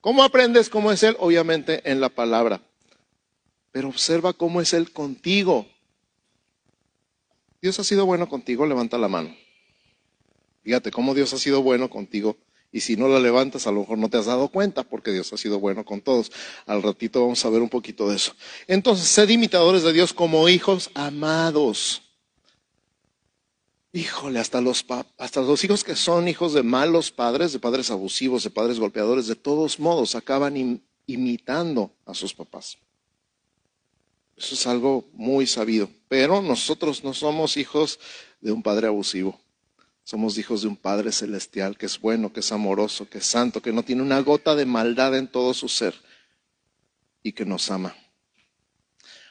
¿Cómo 0.00 0.24
aprendes 0.24 0.68
cómo 0.68 0.90
es 0.90 1.04
Él? 1.04 1.16
Obviamente 1.20 1.88
en 1.88 2.00
la 2.00 2.08
palabra. 2.08 2.60
Pero 3.70 3.86
observa 3.86 4.32
cómo 4.32 4.60
es 4.60 4.72
Él 4.72 4.90
contigo. 4.90 5.64
Dios 7.62 7.78
ha 7.78 7.84
sido 7.84 8.04
bueno 8.04 8.28
contigo, 8.28 8.66
levanta 8.66 8.98
la 8.98 9.06
mano. 9.06 9.45
Fíjate 10.66 10.90
cómo 10.90 11.14
Dios 11.14 11.32
ha 11.32 11.38
sido 11.38 11.62
bueno 11.62 11.88
contigo. 11.88 12.36
Y 12.72 12.80
si 12.80 12.96
no 12.96 13.06
la 13.06 13.20
levantas, 13.20 13.68
a 13.68 13.70
lo 13.70 13.82
mejor 13.82 13.98
no 13.98 14.10
te 14.10 14.16
has 14.16 14.26
dado 14.26 14.48
cuenta, 14.48 14.82
porque 14.82 15.12
Dios 15.12 15.32
ha 15.32 15.36
sido 15.36 15.60
bueno 15.60 15.84
con 15.84 16.00
todos. 16.00 16.32
Al 16.66 16.82
ratito 16.82 17.20
vamos 17.20 17.44
a 17.44 17.50
ver 17.50 17.62
un 17.62 17.68
poquito 17.68 18.08
de 18.08 18.16
eso. 18.16 18.32
Entonces, 18.66 19.06
sed 19.06 19.28
imitadores 19.28 19.84
de 19.84 19.92
Dios 19.92 20.12
como 20.12 20.48
hijos 20.48 20.90
amados. 20.94 22.02
Híjole, 23.92 24.40
hasta 24.40 24.60
los, 24.60 24.84
hasta 25.18 25.40
los 25.40 25.62
hijos 25.62 25.84
que 25.84 25.94
son 25.94 26.26
hijos 26.26 26.52
de 26.52 26.64
malos 26.64 27.12
padres, 27.12 27.52
de 27.52 27.60
padres 27.60 27.92
abusivos, 27.92 28.42
de 28.42 28.50
padres 28.50 28.80
golpeadores, 28.80 29.28
de 29.28 29.36
todos 29.36 29.78
modos 29.78 30.16
acaban 30.16 30.82
imitando 31.06 31.92
a 32.04 32.12
sus 32.12 32.34
papás. 32.34 32.76
Eso 34.36 34.56
es 34.56 34.66
algo 34.66 35.04
muy 35.12 35.46
sabido. 35.46 35.88
Pero 36.08 36.42
nosotros 36.42 37.04
no 37.04 37.14
somos 37.14 37.56
hijos 37.56 38.00
de 38.40 38.50
un 38.50 38.64
padre 38.64 38.88
abusivo. 38.88 39.45
Somos 40.06 40.38
hijos 40.38 40.62
de 40.62 40.68
un 40.68 40.76
Padre 40.76 41.10
celestial 41.10 41.76
que 41.76 41.86
es 41.86 42.00
bueno, 42.00 42.32
que 42.32 42.38
es 42.38 42.52
amoroso, 42.52 43.10
que 43.10 43.18
es 43.18 43.26
santo, 43.26 43.60
que 43.60 43.72
no 43.72 43.82
tiene 43.82 44.02
una 44.02 44.20
gota 44.20 44.54
de 44.54 44.64
maldad 44.64 45.18
en 45.18 45.26
todo 45.26 45.52
su 45.52 45.68
ser 45.68 45.96
y 47.24 47.32
que 47.32 47.44
nos 47.44 47.72
ama. 47.72 47.96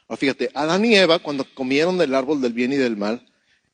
Ahora 0.09 0.17
fíjate, 0.17 0.51
Adán 0.53 0.83
y 0.83 0.93
Eva 0.93 1.19
cuando 1.19 1.45
comieron 1.55 1.97
del 1.97 2.13
árbol 2.13 2.41
del 2.41 2.51
bien 2.51 2.73
y 2.73 2.75
del 2.75 2.97
mal, 2.97 3.25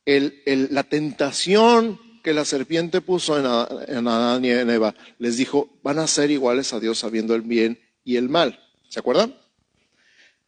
la 0.06 0.84
tentación 0.84 1.98
que 2.22 2.34
la 2.34 2.44
serpiente 2.44 3.00
puso 3.00 3.36
en, 3.36 4.06
Adán 4.06 4.44
y 4.44 4.50
en 4.50 4.70
Eva, 4.70 4.94
les 5.18 5.36
dijo, 5.36 5.76
van 5.82 5.98
a 5.98 6.06
ser 6.06 6.30
iguales 6.30 6.72
a 6.72 6.78
Dios 6.78 7.00
sabiendo 7.00 7.34
el 7.34 7.42
bien 7.42 7.80
y 8.04 8.14
el 8.14 8.28
mal. 8.28 8.60
¿Se 8.88 9.00
acuerdan? 9.00 9.36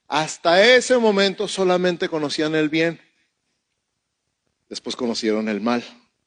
Hasta 0.07 0.65
ese 0.77 0.99
momento 0.99 1.49
solamente 1.49 2.09
conocían 2.09 2.55
el 2.55 2.69
bien. 2.69 3.01
Después 4.69 4.95
conocieron 4.95 5.49
el 5.49 5.61
mal. 5.61 5.83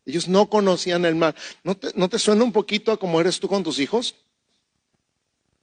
Ellos 0.08 0.30
no 0.30 0.50
conocían 0.50 1.04
el 1.04 1.16
mal. 1.16 1.36
¿No 1.66 1.76
te, 1.76 1.90
¿No 1.96 2.08
te, 2.08 2.18
suena 2.18 2.46
un 2.46 2.54
poquito 2.54 2.94
a 2.94 2.98
cómo 2.98 3.20
eres 3.20 3.42
tú 3.42 3.50
con 3.50 3.62
tus 3.62 3.78
hijos? 3.78 4.16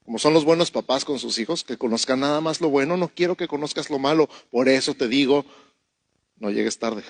Como 0.05 0.19
son 0.19 0.35
los 0.35 0.45
buenos 0.45 0.71
papás 0.71 1.07
con 1.07 1.19
sus 1.19 1.39
hijos, 1.39 1.65
que 1.65 1.79
conozcan 1.79 2.21
nada 2.21 2.43
más 2.43 2.61
lo 2.61 2.69
bueno. 2.69 2.99
No 2.99 3.09
quiero 3.09 3.39
que 3.39 3.49
conozcas 3.49 3.89
lo 3.89 3.99
malo. 3.99 4.29
Por 4.51 4.69
eso 4.69 4.93
te 4.93 5.09
digo, 5.09 5.47
no 6.37 6.51
llegues 6.51 6.79
tarde. 6.79 7.03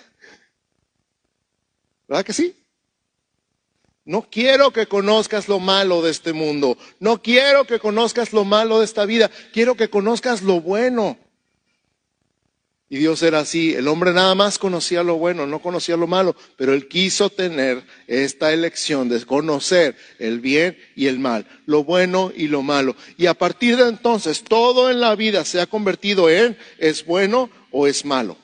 ¿Verdad 2.06 2.24
que 2.24 2.32
sí? 2.32 2.54
No 4.04 4.22
quiero 4.30 4.70
que 4.70 4.86
conozcas 4.86 5.48
lo 5.48 5.58
malo 5.58 6.02
de 6.02 6.12
este 6.12 6.32
mundo. 6.32 6.78
No 7.00 7.20
quiero 7.20 7.64
que 7.64 7.80
conozcas 7.80 8.32
lo 8.32 8.44
malo 8.44 8.78
de 8.78 8.84
esta 8.84 9.06
vida. 9.06 9.28
Quiero 9.52 9.74
que 9.74 9.90
conozcas 9.90 10.42
lo 10.42 10.60
bueno. 10.60 11.18
Y 12.94 12.98
Dios 12.98 13.24
era 13.24 13.40
así. 13.40 13.74
El 13.74 13.88
hombre 13.88 14.12
nada 14.12 14.36
más 14.36 14.56
conocía 14.56 15.02
lo 15.02 15.16
bueno, 15.16 15.48
no 15.48 15.58
conocía 15.58 15.96
lo 15.96 16.06
malo. 16.06 16.36
Pero 16.56 16.72
él 16.72 16.86
quiso 16.86 17.28
tener 17.28 17.82
esta 18.06 18.52
elección 18.52 19.08
de 19.08 19.20
conocer 19.26 19.96
el 20.20 20.38
bien 20.38 20.78
y 20.94 21.08
el 21.08 21.18
mal, 21.18 21.44
lo 21.66 21.82
bueno 21.82 22.30
y 22.36 22.46
lo 22.46 22.62
malo. 22.62 22.94
Y 23.16 23.26
a 23.26 23.34
partir 23.34 23.78
de 23.78 23.88
entonces 23.88 24.44
todo 24.44 24.92
en 24.92 25.00
la 25.00 25.16
vida 25.16 25.44
se 25.44 25.60
ha 25.60 25.66
convertido 25.66 26.30
en 26.30 26.56
es 26.78 27.04
bueno 27.04 27.50
o 27.72 27.88
es 27.88 28.04
malo 28.04 28.36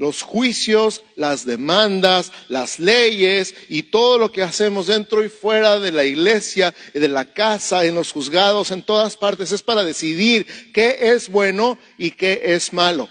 los 0.00 0.22
juicios, 0.22 1.02
las 1.14 1.44
demandas, 1.44 2.32
las 2.48 2.78
leyes 2.78 3.54
y 3.68 3.82
todo 3.82 4.16
lo 4.16 4.32
que 4.32 4.42
hacemos 4.42 4.86
dentro 4.86 5.22
y 5.22 5.28
fuera 5.28 5.78
de 5.78 5.92
la 5.92 6.06
iglesia, 6.06 6.74
de 6.94 7.06
la 7.06 7.26
casa, 7.26 7.84
en 7.84 7.94
los 7.96 8.10
juzgados, 8.10 8.70
en 8.70 8.82
todas 8.82 9.18
partes, 9.18 9.52
es 9.52 9.62
para 9.62 9.84
decidir 9.84 10.46
qué 10.72 10.96
es 11.12 11.28
bueno 11.28 11.78
y 11.98 12.12
qué 12.12 12.40
es 12.44 12.72
malo. 12.72 13.10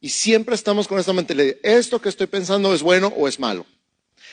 Y 0.00 0.08
siempre 0.08 0.56
estamos 0.56 0.88
con 0.88 0.98
esta 0.98 1.12
mentalidad, 1.12 1.54
esto 1.62 2.00
que 2.00 2.08
estoy 2.08 2.26
pensando 2.26 2.74
es 2.74 2.82
bueno 2.82 3.14
o 3.16 3.28
es 3.28 3.38
malo. 3.38 3.64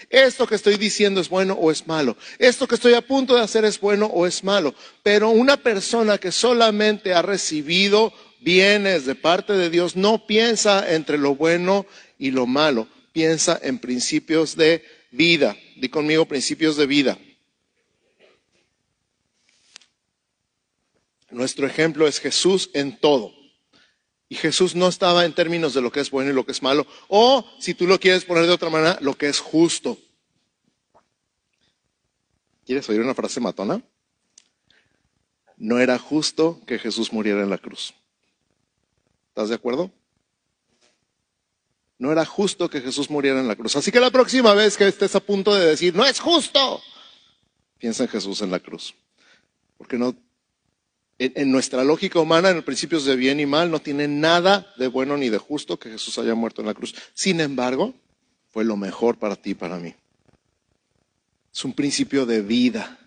Esto 0.10 0.48
que 0.48 0.56
estoy 0.56 0.78
diciendo 0.78 1.22
es 1.22 1.30
bueno 1.30 1.54
o 1.54 1.70
es 1.70 1.86
malo. 1.86 2.18
Esto 2.40 2.68
que 2.68 2.74
estoy 2.74 2.96
a 2.96 3.06
punto 3.06 3.36
de 3.36 3.42
hacer 3.42 3.64
es 3.64 3.80
bueno 3.80 4.08
o 4.08 4.26
es 4.26 4.44
malo. 4.44 4.74
Pero 5.04 5.30
una 5.30 5.58
persona 5.58 6.18
que 6.18 6.32
solamente 6.32 7.14
ha 7.14 7.22
recibido 7.22 8.12
bienes 8.42 9.06
de 9.06 9.16
parte 9.16 9.54
de 9.54 9.70
Dios, 9.70 9.96
no 9.96 10.26
piensa 10.28 10.94
entre 10.94 11.18
lo 11.18 11.36
bueno 11.36 11.86
y 12.18 12.32
lo 12.32 12.46
malo, 12.46 12.88
piensa 13.14 13.60
en 13.62 13.80
principios 13.80 14.56
de 14.56 14.84
vida. 15.12 15.56
Di 15.78 15.90
conmigo 15.90 16.26
principios 16.26 16.76
de 16.76 16.86
vida. 16.86 17.18
Nuestro 21.30 21.66
ejemplo 21.66 22.08
es 22.08 22.20
Jesús 22.20 22.70
en 22.74 22.98
todo. 22.98 23.34
Y 24.28 24.36
Jesús 24.36 24.76
no 24.76 24.88
estaba 24.88 25.26
en 25.26 25.34
términos 25.34 25.74
de 25.74 25.82
lo 25.82 25.92
que 25.92 26.00
es 26.00 26.10
bueno 26.10 26.32
y 26.32 26.34
lo 26.34 26.46
que 26.46 26.54
es 26.54 26.62
malo, 26.62 26.88
o 27.10 27.46
si 27.60 27.74
tú 27.74 27.86
lo 27.86 28.00
quieres 28.00 28.24
poner 28.24 28.46
de 28.46 28.54
otra 28.54 28.70
manera, 28.70 28.98
lo 29.02 29.18
que 29.18 29.28
es 29.28 29.40
justo. 29.40 29.98
¿Quieres 32.66 32.88
oír 32.88 33.02
una 33.02 33.14
frase 33.14 33.42
matona? 33.42 33.82
No 35.58 35.80
era 35.80 36.00
justo 36.00 36.62
que 36.66 36.80
Jesús 36.80 37.12
muriera 37.12 37.44
en 37.44 37.50
la 37.50 37.58
cruz. 37.58 37.94
¿Estás 39.42 39.50
de 39.50 39.56
acuerdo? 39.56 39.90
No 41.98 42.12
era 42.12 42.24
justo 42.26 42.70
que 42.70 42.80
Jesús 42.80 43.10
muriera 43.10 43.40
en 43.40 43.48
la 43.48 43.56
cruz. 43.56 43.76
Así 43.76 43.92
que 43.92 44.00
la 44.00 44.12
próxima 44.12 44.54
vez 44.54 44.78
que 44.78 44.88
estés 44.88 45.16
a 45.16 45.20
punto 45.20 45.56
de 45.56 45.66
decir, 45.66 45.96
no 45.96 46.06
es 46.06 46.20
justo, 46.20 46.80
piensa 47.80 48.04
en 48.04 48.10
Jesús 48.10 48.44
en 48.44 48.52
la 48.52 48.60
cruz. 48.60 48.94
Porque 49.80 49.98
no, 49.98 50.16
en, 51.18 51.52
nuestra 51.52 51.84
lógica 51.84 52.20
humana, 52.20 52.52
en 52.52 52.58
los 52.58 52.66
principios 52.66 53.04
de 53.04 53.16
bien 53.16 53.40
y 53.40 53.48
mal, 53.48 53.72
no 53.72 53.80
tiene 53.80 54.08
nada 54.08 54.72
de 54.78 54.86
bueno 54.86 55.18
ni 55.18 55.30
de 55.30 55.40
justo 55.40 55.80
que 55.80 55.90
Jesús 55.90 56.20
haya 56.20 56.36
muerto 56.36 56.62
en 56.62 56.68
la 56.68 56.76
cruz. 56.76 56.94
Sin 57.16 57.40
embargo, 57.40 57.96
fue 58.52 58.64
lo 58.64 58.78
mejor 58.78 59.18
para 59.18 59.36
ti 59.36 59.52
y 59.52 59.56
para 59.56 59.80
mí. 59.80 59.96
Es 61.52 61.66
un 61.66 61.74
principio 61.74 62.28
de 62.28 62.44
vida. 62.44 63.01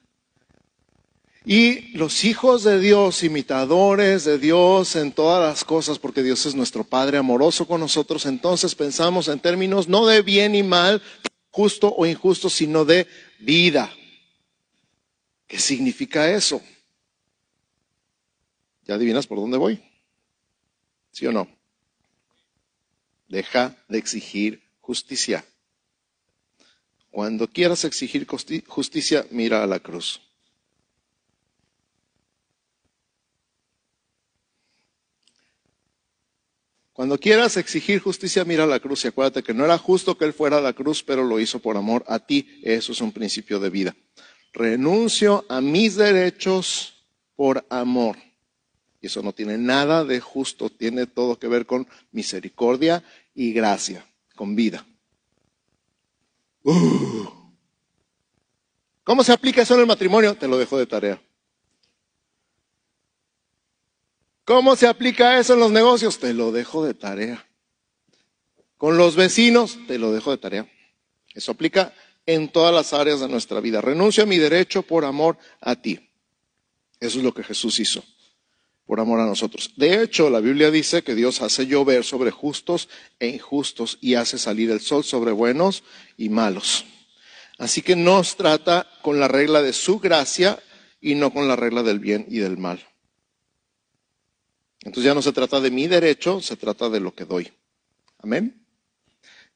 Y 1.47 1.89
los 1.97 2.25
hijos 2.25 2.65
de 2.65 2.81
Dios, 2.81 3.23
imitadores 3.23 4.25
de 4.25 4.39
Dios 4.39 4.97
en 4.97 5.13
todas 5.13 5.47
las 5.47 5.63
cosas, 5.63 5.99
porque 5.99 6.23
Dios 6.23 6.47
es 6.47 6.55
nuestro 6.55 6.85
Padre 6.85 7.19
amoroso 7.19 7.67
con 7.67 7.81
nosotros, 7.81 8.25
entonces 8.25 8.75
pensamos 8.75 9.29
en 9.29 9.41
términos 9.41 9.87
no 9.87 10.07
de 10.07 10.23
bien 10.23 10.55
y 10.55 10.63
mal, 10.63 11.03
justo 11.51 11.95
o 11.95 12.07
injusto, 12.07 12.49
sino 12.49 12.87
de 12.87 13.07
vida. 13.41 13.93
¿Qué 15.47 15.59
significa 15.59 16.31
eso? 16.31 16.63
¿Ya 18.85 18.95
adivinas 18.95 19.27
por 19.27 19.39
dónde 19.39 19.59
voy? 19.59 19.83
¿Sí 21.13 21.27
o 21.27 21.33
no? 21.33 21.47
Deja 23.29 23.77
de 23.89 23.99
exigir 23.99 24.63
justicia. 24.81 25.45
Cuando 27.11 27.49
quieras 27.49 27.85
exigir 27.85 28.27
justicia, 28.27 29.27
mira 29.31 29.63
a 29.63 29.67
la 29.67 29.79
cruz. 29.79 30.23
Cuando 36.95 37.19
quieras 37.19 37.57
exigir 37.57 37.99
justicia, 37.99 38.45
mira 38.45 38.67
la 38.67 38.79
cruz 38.79 39.05
y 39.05 39.09
acuérdate 39.09 39.43
que 39.43 39.53
no 39.53 39.65
era 39.65 39.77
justo 39.79 40.17
que 40.17 40.27
Él 40.27 40.33
fuera 40.33 40.59
a 40.59 40.61
la 40.61 40.75
cruz, 40.75 41.03
pero 41.03 41.25
lo 41.25 41.41
hizo 41.41 41.59
por 41.59 41.77
amor 41.77 42.05
a 42.07 42.21
ti. 42.21 42.61
Eso 42.63 42.93
es 42.93 43.01
un 43.01 43.11
principio 43.11 43.59
de 43.59 43.69
vida. 43.69 43.97
Renuncio 44.53 45.45
a 45.49 45.61
mis 45.61 45.97
derechos 45.97 47.05
por 47.35 47.67
amor. 47.69 48.17
Y 49.01 49.09
eso 49.09 49.25
no 49.25 49.33
tiene 49.33 49.59
nada 49.59 50.05
de 50.05 50.21
justo, 50.21 50.71
tiene 50.71 51.09
todo 51.09 51.37
que 51.37 51.49
ver 51.49 51.67
con 51.67 51.89
misericordia 52.13 53.03
y 53.35 53.53
gracia, 53.53 54.07
con 54.37 54.55
vida. 54.55 54.87
Uh. 56.63 57.27
¿Cómo 59.03 59.25
se 59.25 59.33
aplica 59.33 59.63
eso 59.63 59.75
en 59.75 59.81
el 59.81 59.87
matrimonio? 59.87 60.37
Te 60.37 60.47
lo 60.47 60.57
dejo 60.57 60.79
de 60.79 60.87
tarea. 60.87 61.21
¿Cómo 64.45 64.77
se 64.77 64.87
aplica 64.87 65.39
eso 65.39 65.55
en 65.55 65.61
los 65.61 65.71
negocios? 65.71 66.19
Te 66.19 66.35
lo 66.35 66.53
dejo 66.53 66.85
de 66.85 66.93
tarea. 66.93 67.47
Con 68.77 68.99
los 68.99 69.17
vecinos, 69.17 69.79
te 69.87 69.99
lo 69.99 70.13
dejo 70.13 70.31
de 70.31 70.39
tarea. 70.39 70.71
Eso 71.35 71.53
aplica 71.53 71.95
en 72.27 72.51
todas 72.51 72.75
las 72.75 72.93
áreas 72.93 73.21
de 73.21 73.29
nuestra 73.29 73.61
vida. 73.61 73.81
Renuncio 73.81 74.23
a 74.23 74.27
mi 74.27 74.37
derecho 74.37 74.83
por 74.83 75.07
amor 75.07 75.39
a 75.61 75.77
ti. 75.77 76.11
Eso 77.01 77.19
es 77.19 77.25
lo 77.25 77.33
que 77.33 77.43
Jesús 77.43 77.81
hizo, 77.81 78.05
por 78.87 79.01
amor 79.01 79.21
a 79.21 79.27
nosotros. 79.27 79.73
De 79.77 80.03
hecho, 80.03 80.29
la 80.29 80.41
Biblia 80.41 80.71
dice 80.71 81.03
que 81.03 81.15
Dios 81.15 81.41
hace 81.41 81.67
llover 81.67 82.05
sobre 82.05 82.31
justos 82.31 82.89
e 83.19 83.29
injustos 83.29 83.99
y 84.01 84.15
hace 84.15 84.39
salir 84.39 84.71
el 84.71 84.81
sol 84.81 85.05
sobre 85.05 85.33
buenos 85.33 85.83
y 86.17 86.29
malos. 86.29 86.85
Así 87.59 87.83
que 87.83 87.97
nos 87.97 88.37
trata 88.37 88.87
con 89.03 89.21
la 89.21 89.29
regla 89.29 89.63
de 89.63 89.73
su 89.73 90.01
gracia 90.01 90.59
y 91.01 91.15
no 91.15 91.33
con 91.33 91.49
la 91.49 91.57
regla 91.57 91.83
del 91.83 91.99
bien 91.99 92.27
y 92.29 92.39
del 92.39 92.59
mal. 92.59 92.85
Entonces 94.85 95.05
ya 95.05 95.14
no 95.14 95.23
se 95.23 95.33
trata 95.33 95.61
de 95.61 95.71
mi 95.71 95.88
derecho, 95.88 96.41
se 96.41 96.57
trata 96.57 96.91
de 96.91 97.00
lo 97.00 97.14
que 97.14 97.25
doy. 97.25 97.50
Amén. 98.19 98.67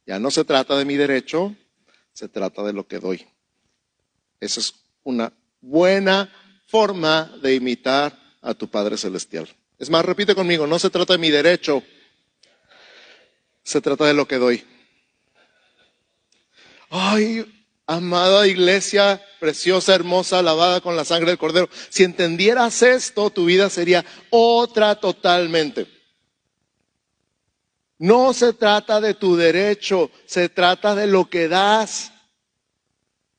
Ya 0.07 0.19
no 0.19 0.31
se 0.31 0.45
trata 0.45 0.77
de 0.77 0.87
mi 0.87 0.97
derecho, 0.97 1.55
se 2.15 2.29
trata 2.29 2.63
de 2.63 2.73
lo 2.73 2.89
que 2.89 2.99
doy. 2.99 3.27
Esa 4.41 4.61
es 4.61 4.75
una 5.05 5.33
buena 5.61 6.33
forma 6.67 7.25
de 7.43 7.55
imitar 7.55 8.19
a 8.41 8.55
tu 8.55 8.69
Padre 8.69 8.97
Celestial. 8.97 9.49
Es 9.79 9.91
más, 9.91 10.05
repite 10.05 10.35
conmigo, 10.35 10.67
no 10.67 10.79
se 10.79 10.91
trata 10.91 11.13
de 11.13 11.19
mi 11.19 11.31
derecho, 11.31 11.83
se 13.63 13.81
trata 13.83 14.07
de 14.07 14.15
lo 14.15 14.27
que 14.27 14.37
doy. 14.37 14.65
Ay, 16.89 17.58
amada 17.89 18.47
iglesia, 18.47 19.21
preciosa, 19.41 19.95
hermosa, 19.95 20.43
lavada 20.43 20.81
con 20.83 20.95
la 20.95 21.07
sangre 21.07 21.31
del 21.31 21.39
Cordero, 21.39 21.69
si 21.89 22.05
entendieras 22.05 22.83
esto, 22.83 23.31
tu 23.31 23.47
vida 23.47 23.71
sería 23.71 24.05
otra 24.31 24.95
totalmente. 24.95 25.87
No 27.99 28.33
se 28.35 28.53
trata 28.53 29.01
de 29.01 29.15
tu 29.15 29.37
derecho, 29.37 30.11
se 30.27 30.51
trata 30.51 30.95
de 30.95 31.09
lo 31.09 31.29
que 31.29 31.49
das. 31.49 32.13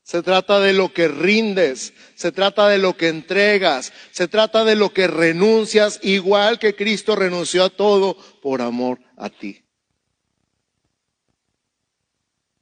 Se 0.03 0.23
trata 0.23 0.59
de 0.59 0.73
lo 0.73 0.91
que 0.91 1.07
rindes, 1.07 1.93
se 2.15 2.31
trata 2.31 2.67
de 2.67 2.79
lo 2.79 2.97
que 2.97 3.09
entregas, 3.09 3.93
se 4.09 4.27
trata 4.27 4.65
de 4.65 4.75
lo 4.75 4.91
que 4.91 5.05
renuncias, 5.05 5.99
igual 6.01 6.57
que 6.57 6.75
Cristo 6.75 7.15
renunció 7.15 7.63
a 7.63 7.69
todo 7.69 8.17
por 8.41 8.63
amor 8.63 8.99
a 9.15 9.29
ti. 9.29 9.68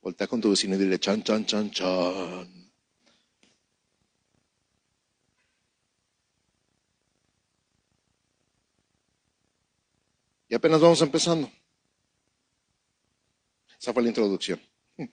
Voltea 0.07 0.25
con 0.25 0.39
tu 0.39 0.49
vecino 0.51 0.75
y 0.75 0.77
dile 0.77 0.99
chan, 0.99 1.21
chan, 1.21 1.45
chan, 1.45 1.69
chan. 1.69 2.71
Y 10.47 10.55
apenas 10.55 10.79
vamos 10.79 11.01
empezando. 11.01 11.51
Esa 13.77 13.91
fue 13.91 14.01
la 14.01 14.07
introducción. 14.07 14.61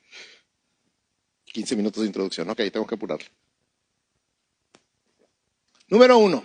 15 1.47 1.75
minutos 1.75 2.01
de 2.01 2.07
introducción. 2.07 2.49
Ok, 2.51 2.59
tengo 2.73 2.87
que 2.87 2.95
apurar. 2.95 3.19
Número 5.89 6.19
uno. 6.19 6.45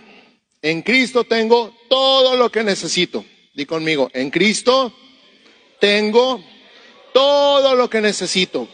En 0.60 0.82
Cristo 0.82 1.22
tengo 1.22 1.72
todo 1.88 2.36
lo 2.36 2.50
que 2.50 2.64
necesito. 2.64 3.24
Di 3.54 3.64
conmigo, 3.64 4.10
en 4.12 4.28
Cristo 4.28 4.92
tengo 5.78 6.44
todo 7.12 7.74
lo 7.74 7.88
que 7.88 8.00
necesito. 8.00 8.68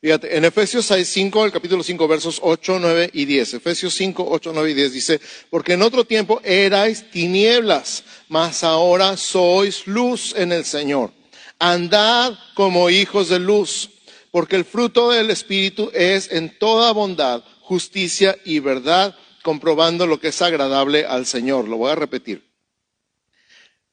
Fíjate, 0.00 0.36
en 0.36 0.44
Efesios 0.44 0.86
6, 0.86 1.08
5, 1.08 1.46
el 1.46 1.52
capítulo 1.52 1.82
5, 1.82 2.06
versos 2.06 2.38
8, 2.42 2.78
9 2.80 3.10
y 3.12 3.24
10. 3.24 3.54
Efesios 3.54 3.94
5, 3.94 4.26
8, 4.28 4.52
9 4.54 4.70
y 4.70 4.74
10 4.74 4.92
dice, 4.92 5.20
porque 5.50 5.72
en 5.72 5.82
otro 5.82 6.04
tiempo 6.04 6.40
erais 6.44 7.10
tinieblas, 7.10 8.04
mas 8.28 8.62
ahora 8.62 9.16
sois 9.16 9.86
luz 9.86 10.34
en 10.36 10.52
el 10.52 10.64
Señor. 10.64 11.12
Andad 11.58 12.34
como 12.54 12.90
hijos 12.90 13.30
de 13.30 13.40
luz 13.40 13.90
porque 14.36 14.56
el 14.56 14.66
fruto 14.66 15.12
del 15.12 15.30
Espíritu 15.30 15.90
es 15.94 16.30
en 16.30 16.58
toda 16.58 16.92
bondad, 16.92 17.42
justicia 17.62 18.36
y 18.44 18.58
verdad, 18.58 19.16
comprobando 19.42 20.06
lo 20.06 20.20
que 20.20 20.28
es 20.28 20.42
agradable 20.42 21.06
al 21.06 21.24
Señor. 21.24 21.68
Lo 21.68 21.78
voy 21.78 21.92
a 21.92 21.94
repetir. 21.94 22.46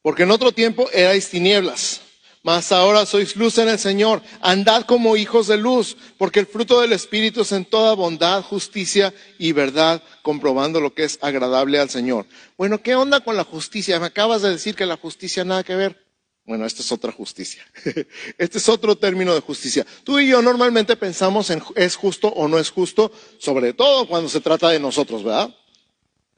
Porque 0.02 0.24
en 0.24 0.32
otro 0.32 0.52
tiempo 0.52 0.90
erais 0.92 1.30
tinieblas, 1.30 2.02
mas 2.44 2.74
ahora 2.74 3.06
sois 3.06 3.36
luz 3.38 3.58
en 3.58 3.70
el 3.70 3.80
Señor. 3.80 4.22
Andad 4.42 4.84
como 4.84 5.16
hijos 5.16 5.48
de 5.48 5.58
luz, 5.58 5.96
porque 6.18 6.42
el 6.42 6.46
fruto 6.46 6.82
del 6.82 6.92
Espíritu 6.92 7.42
es 7.42 7.54
en 7.54 7.64
toda 7.64 7.96
bondad, 7.96 8.44
justicia 8.44 9.14
y 9.40 9.54
verdad, 9.54 10.04
comprobando 10.22 10.82
lo 10.82 10.94
que 10.94 11.06
es 11.06 11.18
agradable 11.22 11.80
al 11.80 11.90
Señor. 11.90 12.26
Bueno, 12.58 12.84
¿qué 12.84 12.96
onda 12.96 13.22
con 13.22 13.38
la 13.38 13.46
justicia? 13.46 14.00
Me 14.00 14.08
acabas 14.08 14.42
de 14.42 14.50
decir 14.50 14.76
que 14.76 14.86
la 14.86 14.98
justicia 14.98 15.46
nada 15.46 15.64
que 15.64 15.76
ver. 15.76 16.04
Bueno, 16.46 16.66
esta 16.66 16.82
es 16.82 16.92
otra 16.92 17.14
justicia. 17.14 17.66
Este 18.38 18.58
es 18.58 18.68
otro 18.68 18.98
término 18.98 19.34
de 19.34 19.40
justicia. 19.40 19.86
Tú 20.04 20.20
y 20.20 20.28
yo 20.28 20.42
normalmente 20.42 20.98
pensamos 20.98 21.50
en 21.50 21.64
es 21.76 21.96
justo 21.96 22.28
o 22.28 22.50
no 22.50 22.60
es 22.60 22.70
justo, 22.70 23.14
sobre 23.40 23.72
todo 23.72 24.06
cuando 24.06 24.28
se 24.28 24.42
trata 24.42 24.70
de 24.70 24.80
nosotros, 24.80 25.24
¿verdad? 25.24 25.56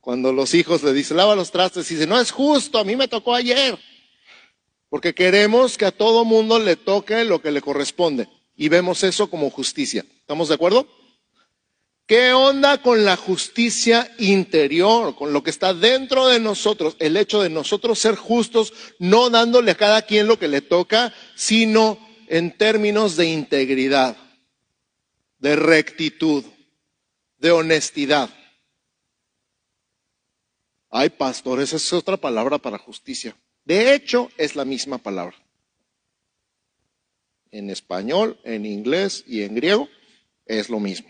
Cuando 0.02 0.32
los 0.32 0.54
hijos 0.54 0.84
le 0.84 0.94
dicen, 0.94 1.18
lava 1.18 1.36
los 1.36 1.50
trastes 1.50 1.90
y 1.90 1.96
dicen, 1.96 2.10
no 2.10 2.20
es 2.20 2.30
justo, 2.30 2.78
a 2.78 2.84
mí 2.84 2.96
me 2.96 3.08
tocó 3.08 3.34
ayer. 3.34 3.80
Porque 4.96 5.14
queremos 5.14 5.78
que 5.78 5.84
a 5.84 5.92
todo 5.92 6.24
mundo 6.24 6.58
le 6.58 6.78
toque 6.78 7.26
lo 7.26 7.42
que 7.42 7.52
le 7.52 7.60
corresponde. 7.60 8.30
Y 8.56 8.70
vemos 8.70 9.04
eso 9.04 9.30
como 9.30 9.50
justicia. 9.50 10.06
¿Estamos 10.22 10.48
de 10.48 10.56
acuerdo? 10.56 10.88
¿Qué 12.08 12.32
onda 12.32 12.82
con 12.82 13.04
la 13.04 13.18
justicia 13.18 14.10
interior, 14.20 15.14
con 15.18 15.34
lo 15.34 15.44
que 15.44 15.50
está 15.50 15.74
dentro 15.74 16.28
de 16.28 16.40
nosotros? 16.40 16.96
El 17.00 17.18
hecho 17.18 17.42
de 17.42 17.50
nosotros 17.50 18.00
ser 18.00 18.16
justos, 18.16 18.72
no 18.98 19.30
dándole 19.30 19.72
a 19.72 19.76
cada 19.76 20.04
quien 20.04 20.28
lo 20.28 20.40
que 20.40 20.48
le 20.48 20.62
toca, 20.62 21.14
sino 21.36 22.00
en 22.30 22.58
términos 22.58 23.18
de 23.18 23.26
integridad, 23.26 24.16
de 25.40 25.58
rectitud, 25.58 26.46
de 27.38 27.52
honestidad. 27.52 28.30
Ay, 30.90 31.10
pastor, 31.10 31.60
esa 31.60 31.76
es 31.76 31.92
otra 31.92 32.16
palabra 32.16 32.60
para 32.60 32.78
justicia. 32.78 33.36
De 33.66 33.94
hecho, 33.94 34.32
es 34.38 34.56
la 34.56 34.64
misma 34.64 34.98
palabra. 34.98 35.36
En 37.52 37.70
español, 37.70 38.40
en 38.44 38.66
inglés 38.66 39.24
y 39.28 39.42
en 39.42 39.56
griego 39.56 39.90
es 40.46 40.70
lo 40.70 40.80
mismo. 40.80 41.10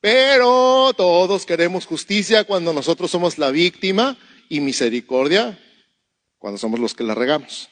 Pero 0.00 0.92
todos 0.96 1.44
queremos 1.44 1.86
justicia 1.86 2.44
cuando 2.44 2.72
nosotros 2.72 3.10
somos 3.10 3.38
la 3.38 3.50
víctima 3.50 4.16
y 4.48 4.60
misericordia 4.60 5.58
cuando 6.38 6.58
somos 6.58 6.78
los 6.78 6.94
que 6.94 7.04
la 7.04 7.14
regamos. 7.14 7.68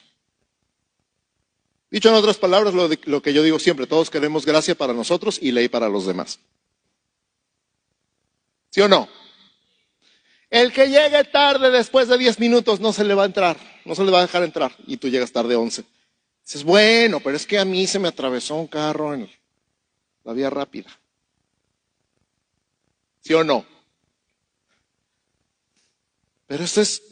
Dicho 1.91 2.09
en 2.09 2.17
otras 2.17 2.37
palabras, 2.37 2.75
lo, 2.75 3.23
que 3.23 3.33
yo 3.33 3.43
digo 3.45 3.59
siempre, 3.61 3.87
todos 3.87 4.11
queremos 4.11 4.45
gracia 4.45 4.75
para 4.75 4.93
nosotros 4.93 5.39
y 5.41 5.53
ley 5.53 5.69
para 5.69 5.89
los 5.89 6.05
demás. 6.05 6.41
¿Sí 8.71 8.81
o 8.81 8.89
no? 8.89 9.09
El 10.51 10.73
que 10.73 10.89
llegue 10.89 11.25
tarde 11.25 11.71
después 11.71 12.09
de 12.09 12.19
10 12.19 12.39
minutos 12.39 12.81
no 12.81 12.93
se 12.93 13.05
le 13.05 13.15
va 13.15 13.25
a 13.25 13.27
entrar, 13.27 13.57
no 13.85 13.95
se 13.95 14.05
le 14.05 14.11
va 14.11 14.21
a 14.21 14.23
dejar 14.23 14.43
entrar 14.45 14.73
y 14.87 14.97
tú 14.97 15.09
llegas 15.09 15.33
tarde 15.33 15.57
11. 15.57 15.85
Dices, 16.45 16.63
bueno, 16.63 17.21
pero 17.21 17.37
es 17.37 17.47
que 17.47 17.59
a 17.59 17.65
mí 17.65 17.87
se 17.87 17.99
me 17.99 18.09
atravesó 18.09 18.55
un 18.55 18.69
carro 18.69 19.13
en 19.15 19.29
la 20.23 20.33
vía 20.33 20.49
rápida. 20.49 20.89
¿Sí 23.21 23.35
o 23.35 23.43
no? 23.43 23.67
Pero 26.47 26.63
esta 26.63 26.83
es 26.83 27.03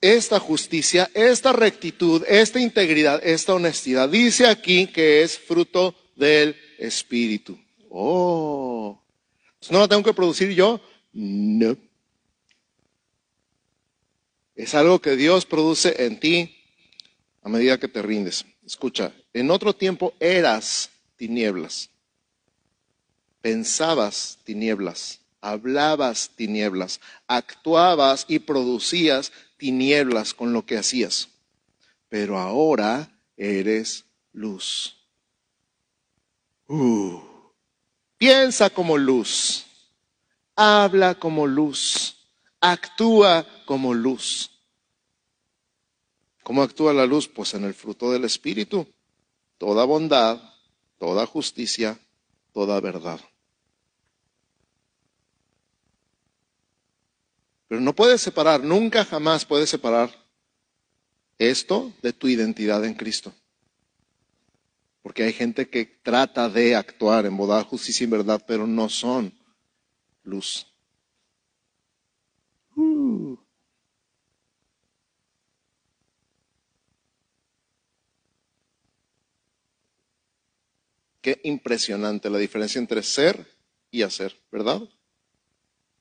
esta 0.00 0.40
justicia, 0.40 1.08
esta 1.14 1.52
rectitud, 1.52 2.24
esta 2.26 2.58
integridad, 2.58 3.24
esta 3.24 3.54
honestidad. 3.54 4.08
Dice 4.08 4.48
aquí 4.48 4.88
que 4.88 5.22
es 5.22 5.38
fruto 5.38 5.94
del 6.16 6.56
Espíritu. 6.78 7.56
Oh, 7.88 9.00
¿no 9.70 9.78
la 9.78 9.86
tengo 9.86 10.02
que 10.02 10.12
producir 10.12 10.50
yo? 10.50 10.80
No. 11.12 11.76
Es 14.62 14.74
algo 14.74 15.00
que 15.00 15.16
Dios 15.16 15.46
produce 15.46 16.04
en 16.06 16.20
ti 16.20 16.56
a 17.42 17.48
medida 17.48 17.78
que 17.78 17.88
te 17.88 18.02
rindes. 18.02 18.44
Escucha, 18.64 19.12
en 19.32 19.50
otro 19.50 19.74
tiempo 19.74 20.14
eras 20.20 20.90
tinieblas, 21.16 21.90
pensabas 23.40 24.38
tinieblas 24.44 25.22
hablabas 25.42 26.30
tinieblas, 26.36 27.00
actuabas 27.26 28.24
y 28.28 28.38
producías 28.38 29.32
tinieblas 29.58 30.32
con 30.32 30.54
lo 30.54 30.64
que 30.64 30.78
hacías. 30.78 31.28
Pero 32.08 32.38
ahora 32.38 33.10
eres 33.36 34.04
luz. 34.32 34.96
Uh. 36.68 37.20
piensa 38.16 38.70
como 38.70 38.96
luz, 38.96 39.66
habla 40.56 41.16
como 41.16 41.46
luz, 41.46 42.16
actúa 42.60 43.44
como 43.66 43.92
luz. 43.92 44.51
¿Cómo 46.42 46.62
actúa 46.62 46.92
la 46.92 47.06
luz? 47.06 47.28
Pues 47.28 47.54
en 47.54 47.64
el 47.64 47.74
fruto 47.74 48.10
del 48.10 48.24
Espíritu. 48.24 48.86
toda 49.58 49.84
bondad, 49.84 50.42
toda 50.98 51.24
justicia, 51.24 51.96
toda 52.52 52.80
verdad. 52.80 53.20
Pero 57.68 57.80
no 57.80 57.94
puedes 57.94 58.20
separar, 58.20 58.64
nunca 58.64 59.04
jamás 59.04 59.44
puedes 59.44 59.70
separar 59.70 60.10
esto 61.38 61.92
de 62.02 62.12
tu 62.12 62.26
identidad 62.28 62.84
en 62.84 62.94
Cristo. 62.94 63.32
Porque 65.00 65.22
hay 65.22 65.32
gente 65.32 65.68
que 65.68 65.84
trata 65.86 66.48
de 66.48 66.74
actuar 66.74 67.24
en 67.24 67.36
bondad, 67.36 67.64
justicia 67.64 68.04
y 68.04 68.10
verdad, 68.10 68.44
pero 68.46 68.66
no 68.66 68.88
son 68.88 69.32
luz. 70.24 70.66
Uh. 72.76 73.36
Qué 81.22 81.40
impresionante 81.44 82.28
la 82.28 82.38
diferencia 82.38 82.80
entre 82.80 83.02
ser 83.02 83.46
y 83.90 84.02
hacer, 84.02 84.36
¿verdad? 84.50 84.82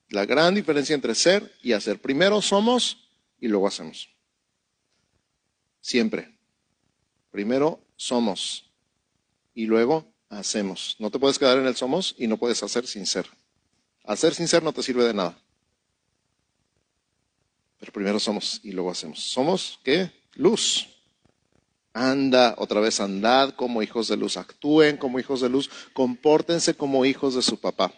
La 0.09 0.25
gran 0.25 0.55
diferencia 0.55 0.95
entre 0.95 1.15
ser 1.15 1.55
y 1.61 1.71
hacer. 1.71 2.01
Primero 2.01 2.41
somos 2.41 3.07
y 3.39 3.47
luego 3.47 3.67
hacemos. 3.67 4.09
Siempre. 5.79 6.37
Primero 7.29 7.85
somos 7.95 8.69
y 9.53 9.67
luego 9.67 10.11
hacemos. 10.29 10.95
No 10.99 11.11
te 11.11 11.19
puedes 11.19 11.39
quedar 11.39 11.59
en 11.59 11.67
el 11.67 11.75
somos 11.75 12.15
y 12.17 12.27
no 12.27 12.37
puedes 12.37 12.61
hacer 12.63 12.87
sin 12.87 13.05
ser. 13.05 13.27
Hacer 14.03 14.33
sin 14.33 14.47
ser 14.47 14.63
no 14.63 14.73
te 14.73 14.83
sirve 14.83 15.03
de 15.05 15.13
nada. 15.13 15.39
Pero 17.79 17.93
primero 17.93 18.19
somos 18.19 18.59
y 18.63 18.71
luego 18.71 18.91
hacemos. 18.91 19.19
Somos, 19.19 19.79
¿qué? 19.83 20.11
Luz. 20.33 20.90
Anda, 21.93 22.55
otra 22.57 22.79
vez 22.79 22.99
andad 23.01 23.53
como 23.55 23.81
hijos 23.81 24.07
de 24.07 24.15
luz, 24.15 24.37
actúen 24.37 24.97
como 24.97 25.19
hijos 25.19 25.41
de 25.41 25.49
luz, 25.49 25.69
compórtense 25.93 26.73
como 26.73 27.05
hijos 27.05 27.35
de 27.35 27.41
su 27.41 27.59
papá, 27.59 27.93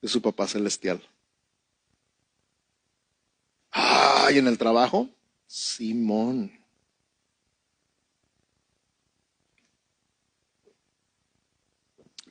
de 0.00 0.08
su 0.08 0.22
papá 0.22 0.46
celestial. 0.46 1.02
Ay, 3.70 4.38
en 4.38 4.46
el 4.46 4.56
trabajo, 4.56 5.08
Simón. 5.46 6.52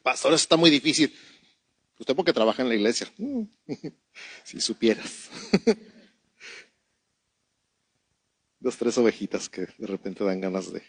Pastor, 0.02 0.34
eso 0.34 0.44
está 0.44 0.56
muy 0.56 0.70
difícil. 0.70 1.14
Usted 2.00 2.16
porque 2.16 2.34
trabaja 2.34 2.62
en 2.62 2.70
la 2.70 2.76
iglesia. 2.76 3.12
si 4.44 4.62
supieras. 4.62 5.30
Dos, 8.66 8.78
tres 8.78 8.98
ovejitas 8.98 9.48
que 9.48 9.68
de 9.78 9.86
repente 9.86 10.24
dan 10.24 10.42
ganas 10.42 10.74
de. 10.74 10.82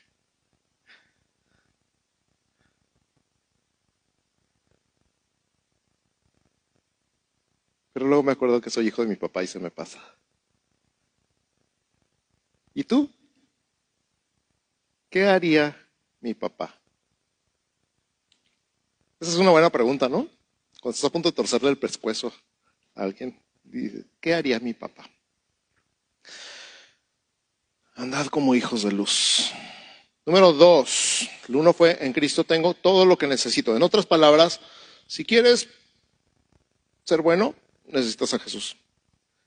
Pero 7.92 8.06
luego 8.06 8.22
me 8.22 8.32
acuerdo 8.32 8.62
que 8.62 8.70
soy 8.70 8.86
hijo 8.86 9.02
de 9.02 9.08
mi 9.08 9.16
papá 9.16 9.42
y 9.42 9.46
se 9.46 9.58
me 9.58 9.70
pasa. 9.70 10.00
¿Y 12.72 12.82
tú? 12.84 13.10
¿Qué 15.10 15.26
haría 15.26 15.76
mi 16.22 16.32
papá? 16.32 16.80
Esa 19.20 19.32
es 19.32 19.36
una 19.36 19.50
buena 19.50 19.68
pregunta, 19.68 20.08
¿no? 20.08 20.26
Cuando 20.80 20.94
estás 20.94 21.10
a 21.10 21.12
punto 21.12 21.28
de 21.28 21.36
torcerle 21.36 21.68
el 21.68 21.78
pescuezo 21.78 22.32
a 22.94 23.02
alguien, 23.02 23.38
dice, 23.64 24.06
¿qué 24.18 24.32
haría 24.32 24.58
mi 24.60 24.72
papá? 24.72 25.10
Andad 27.96 28.26
como 28.26 28.54
hijos 28.54 28.82
de 28.82 28.92
luz. 28.92 29.52
Número 30.26 30.52
dos, 30.52 31.28
el 31.48 31.56
uno 31.56 31.72
fue, 31.72 31.96
en 32.04 32.12
Cristo 32.12 32.44
tengo 32.44 32.74
todo 32.74 33.06
lo 33.06 33.16
que 33.16 33.26
necesito. 33.26 33.74
En 33.74 33.82
otras 33.82 34.04
palabras, 34.04 34.61
si 35.06 35.24
quieres 35.24 35.68
ser 37.04 37.22
bueno, 37.22 37.54
necesitas 37.87 38.35
a 38.35 38.38
Jesús. 38.38 38.76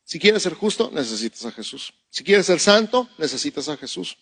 Si 0.03 0.17
quieres 0.17 0.41
ser 0.41 0.55
justo, 0.55 0.89
necesitas 0.91 1.45
a 1.45 1.51
Jesús. 1.51 1.93
Si 2.09 2.23
quieres 2.23 2.47
ser 2.47 2.59
santo, 2.59 3.07
necesitas 3.19 3.69
a 3.69 3.77
Jesús. 3.77 4.17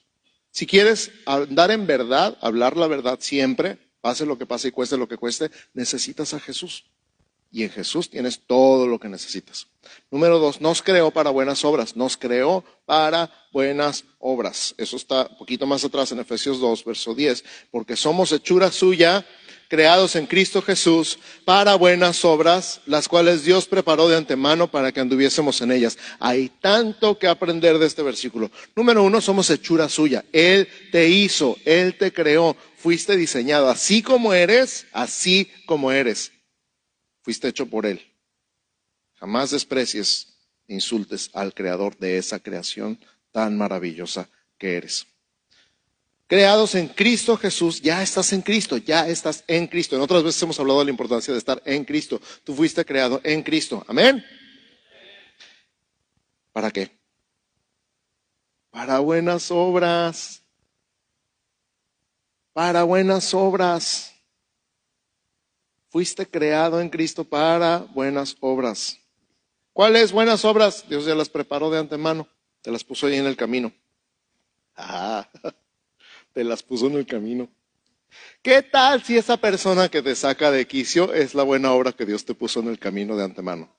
Si 0.52 0.68
quieres 0.68 1.12
andar 1.26 1.72
en 1.72 1.88
verdad, 1.88 2.38
hablar 2.42 2.76
la 2.76 2.88
verdad 2.88 3.20
siempre, 3.22 3.78
pase 4.02 4.26
lo 4.26 4.38
que 4.38 4.46
pase 4.46 4.68
y 4.68 4.72
cueste 4.72 4.98
lo 4.98 5.08
que 5.08 5.16
cueste, 5.16 5.52
necesitas 5.74 6.34
a 6.34 6.42
Jesús. 6.42 6.84
Y 7.52 7.64
en 7.64 7.70
Jesús 7.70 8.10
tienes 8.10 8.42
todo 8.46 8.88
lo 8.88 9.00
que 9.00 9.10
necesitas. 9.10 9.68
Número 10.12 10.40
dos, 10.40 10.62
nos 10.62 10.82
creó 10.82 11.12
para 11.12 11.30
buenas 11.30 11.64
obras. 11.66 11.96
Nos 11.96 12.18
creó 12.18 12.64
para 12.86 13.32
buenas 13.52 14.04
obras. 14.20 14.76
Eso 14.78 14.98
está 14.98 15.28
un 15.28 15.38
poquito 15.38 15.66
más 15.66 15.84
atrás 15.84 16.12
en 16.12 16.20
Efesios 16.20 16.60
2, 16.60 16.86
verso 16.86 17.14
10. 17.14 17.44
Porque 17.72 17.96
somos 17.96 18.32
hechura 18.32 18.72
suya, 18.72 19.26
creados 19.68 20.16
en 20.16 20.26
Cristo 20.26 20.62
Jesús 20.62 21.20
para 21.46 21.76
buenas 21.76 22.24
obras, 22.24 22.82
las 22.86 23.08
cuales 23.08 23.44
Dios 23.44 23.66
preparó 23.66 24.08
de 24.08 24.18
antemano 24.18 24.70
para 24.70 24.92
que 24.92 25.00
anduviésemos 25.00 25.62
en 25.62 25.72
ellas. 25.72 25.98
Hay 26.20 26.50
tanto 26.62 27.18
que 27.18 27.28
aprender 27.28 27.78
de 27.78 27.88
este 27.88 28.04
versículo. 28.04 28.52
Número 28.76 29.04
uno, 29.04 29.22
somos 29.22 29.50
hechura 29.50 29.90
suya. 29.90 30.24
Él 30.32 30.68
te 30.92 31.10
hizo, 31.10 31.58
Él 31.66 31.98
te 31.98 32.14
creó, 32.14 32.56
fuiste 32.78 33.18
diseñado 33.18 33.70
así 33.70 34.02
como 34.02 34.34
eres, 34.34 34.88
así 34.94 35.50
como 35.66 35.92
eres. 35.92 36.32
Fuiste 37.28 37.50
hecho 37.50 37.66
por 37.66 37.86
Él. 37.86 38.00
Jamás 39.16 39.52
desprecies, 39.52 40.38
insultes 40.66 41.30
al 41.34 41.54
creador 41.54 41.98
de 41.98 42.18
esa 42.18 42.40
creación 42.40 42.98
tan 43.34 43.58
maravillosa 43.58 44.30
que 44.58 44.78
eres. 44.78 45.06
Creados 46.28 46.74
en 46.76 46.88
Cristo 46.88 47.36
Jesús, 47.36 47.82
ya 47.82 48.02
estás 48.02 48.32
en 48.32 48.42
Cristo, 48.42 48.78
ya 48.78 49.10
estás 49.10 49.44
en 49.46 49.68
Cristo. 49.68 49.98
En 49.98 50.04
otras 50.04 50.24
veces 50.24 50.42
hemos 50.42 50.58
hablado 50.58 50.80
de 50.80 50.86
la 50.86 50.92
importancia 50.92 51.34
de 51.34 51.38
estar 51.38 51.62
en 51.66 51.84
Cristo. 51.84 52.22
Tú 52.46 52.56
fuiste 52.56 52.86
creado 52.86 53.20
en 53.26 53.44
Cristo. 53.44 53.84
Amén. 53.90 54.24
¿Para 56.54 56.72
qué? 56.72 56.98
Para 58.70 59.00
buenas 59.00 59.52
obras. 59.52 60.42
Para 62.54 62.84
buenas 62.84 63.34
obras. 63.34 64.17
Fuiste 65.90 66.28
creado 66.28 66.82
en 66.82 66.90
Cristo 66.90 67.24
para 67.24 67.80
buenas 67.80 68.36
obras. 68.42 69.00
¿Cuáles 69.74 70.12
buenas 70.12 70.44
obras? 70.44 70.86
Dios 70.90 71.06
ya 71.06 71.16
las 71.16 71.30
preparó 71.30 71.70
de 71.70 71.80
antemano, 71.80 72.28
te 72.62 72.72
las 72.72 72.84
puso 72.84 73.08
ahí 73.08 73.16
en 73.16 73.26
el 73.26 73.38
camino. 73.38 73.72
Ah, 74.76 75.30
te 76.34 76.44
las 76.44 76.62
puso 76.62 76.88
en 76.88 76.96
el 76.96 77.06
camino. 77.06 77.50
¿Qué 78.42 78.62
tal 78.64 79.04
si 79.04 79.18
esa 79.18 79.38
persona 79.38 79.90
que 79.90 80.02
te 80.02 80.16
saca 80.16 80.52
de 80.52 80.68
quicio 80.68 81.14
es 81.14 81.36
la 81.36 81.44
buena 81.44 81.72
obra 81.74 81.92
que 81.92 82.06
Dios 82.06 82.26
te 82.26 82.34
puso 82.34 82.60
en 82.60 82.68
el 82.68 82.80
camino 82.80 83.16
de 83.16 83.24
antemano? 83.24 83.70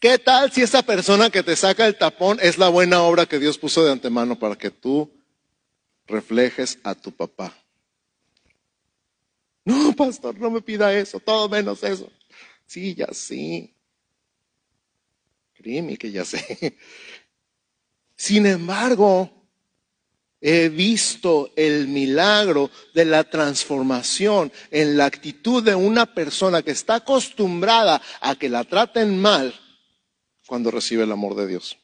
¿Qué 0.00 0.18
tal 0.18 0.50
si 0.52 0.62
esa 0.62 0.82
persona 0.82 1.30
que 1.30 1.42
te 1.42 1.54
saca 1.54 1.86
el 1.86 1.96
tapón 1.96 2.38
es 2.42 2.58
la 2.58 2.68
buena 2.68 3.02
obra 3.02 3.26
que 3.26 3.38
Dios 3.38 3.58
puso 3.58 3.84
de 3.84 3.92
antemano 3.92 4.38
para 4.38 4.56
que 4.56 4.70
tú 4.70 5.10
reflejes 6.12 6.78
a 6.84 6.94
tu 6.94 7.10
papá. 7.10 7.52
No, 9.64 9.92
pastor, 9.96 10.38
no 10.38 10.50
me 10.50 10.60
pida 10.60 10.92
eso, 10.92 11.18
todo 11.18 11.48
menos 11.48 11.82
eso. 11.82 12.10
Sí, 12.66 12.94
ya 12.94 13.08
sí. 13.12 13.74
Créeme 15.54 15.96
que 15.96 16.10
ya 16.10 16.24
sé. 16.24 16.76
Sin 18.16 18.46
embargo, 18.46 19.30
he 20.40 20.68
visto 20.68 21.52
el 21.56 21.88
milagro 21.88 22.70
de 22.94 23.04
la 23.04 23.24
transformación 23.24 24.52
en 24.70 24.96
la 24.96 25.06
actitud 25.06 25.62
de 25.62 25.74
una 25.74 26.14
persona 26.14 26.62
que 26.62 26.72
está 26.72 26.96
acostumbrada 26.96 28.02
a 28.20 28.34
que 28.36 28.48
la 28.48 28.64
traten 28.64 29.20
mal 29.20 29.54
cuando 30.46 30.70
recibe 30.70 31.04
el 31.04 31.12
amor 31.12 31.36
de 31.36 31.46
Dios 31.46 31.81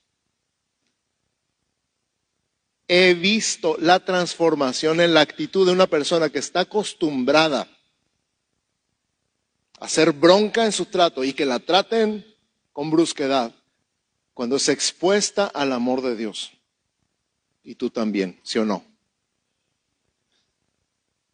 he 2.88 3.12
visto 3.12 3.76
la 3.78 4.00
transformación 4.00 5.00
en 5.00 5.12
la 5.12 5.20
actitud 5.20 5.66
de 5.66 5.72
una 5.72 5.86
persona 5.86 6.30
que 6.30 6.38
está 6.38 6.60
acostumbrada 6.60 7.68
a 9.78 9.88
ser 9.88 10.12
bronca 10.12 10.64
en 10.64 10.72
su 10.72 10.86
trato 10.86 11.22
y 11.22 11.34
que 11.34 11.44
la 11.44 11.60
traten 11.60 12.26
con 12.72 12.90
brusquedad 12.90 13.54
cuando 14.32 14.56
es 14.56 14.68
expuesta 14.68 15.46
al 15.46 15.72
amor 15.72 16.00
de 16.00 16.16
Dios. 16.16 16.52
Y 17.62 17.74
tú 17.74 17.90
también, 17.90 18.40
¿sí 18.42 18.58
o 18.58 18.64
no? 18.64 18.82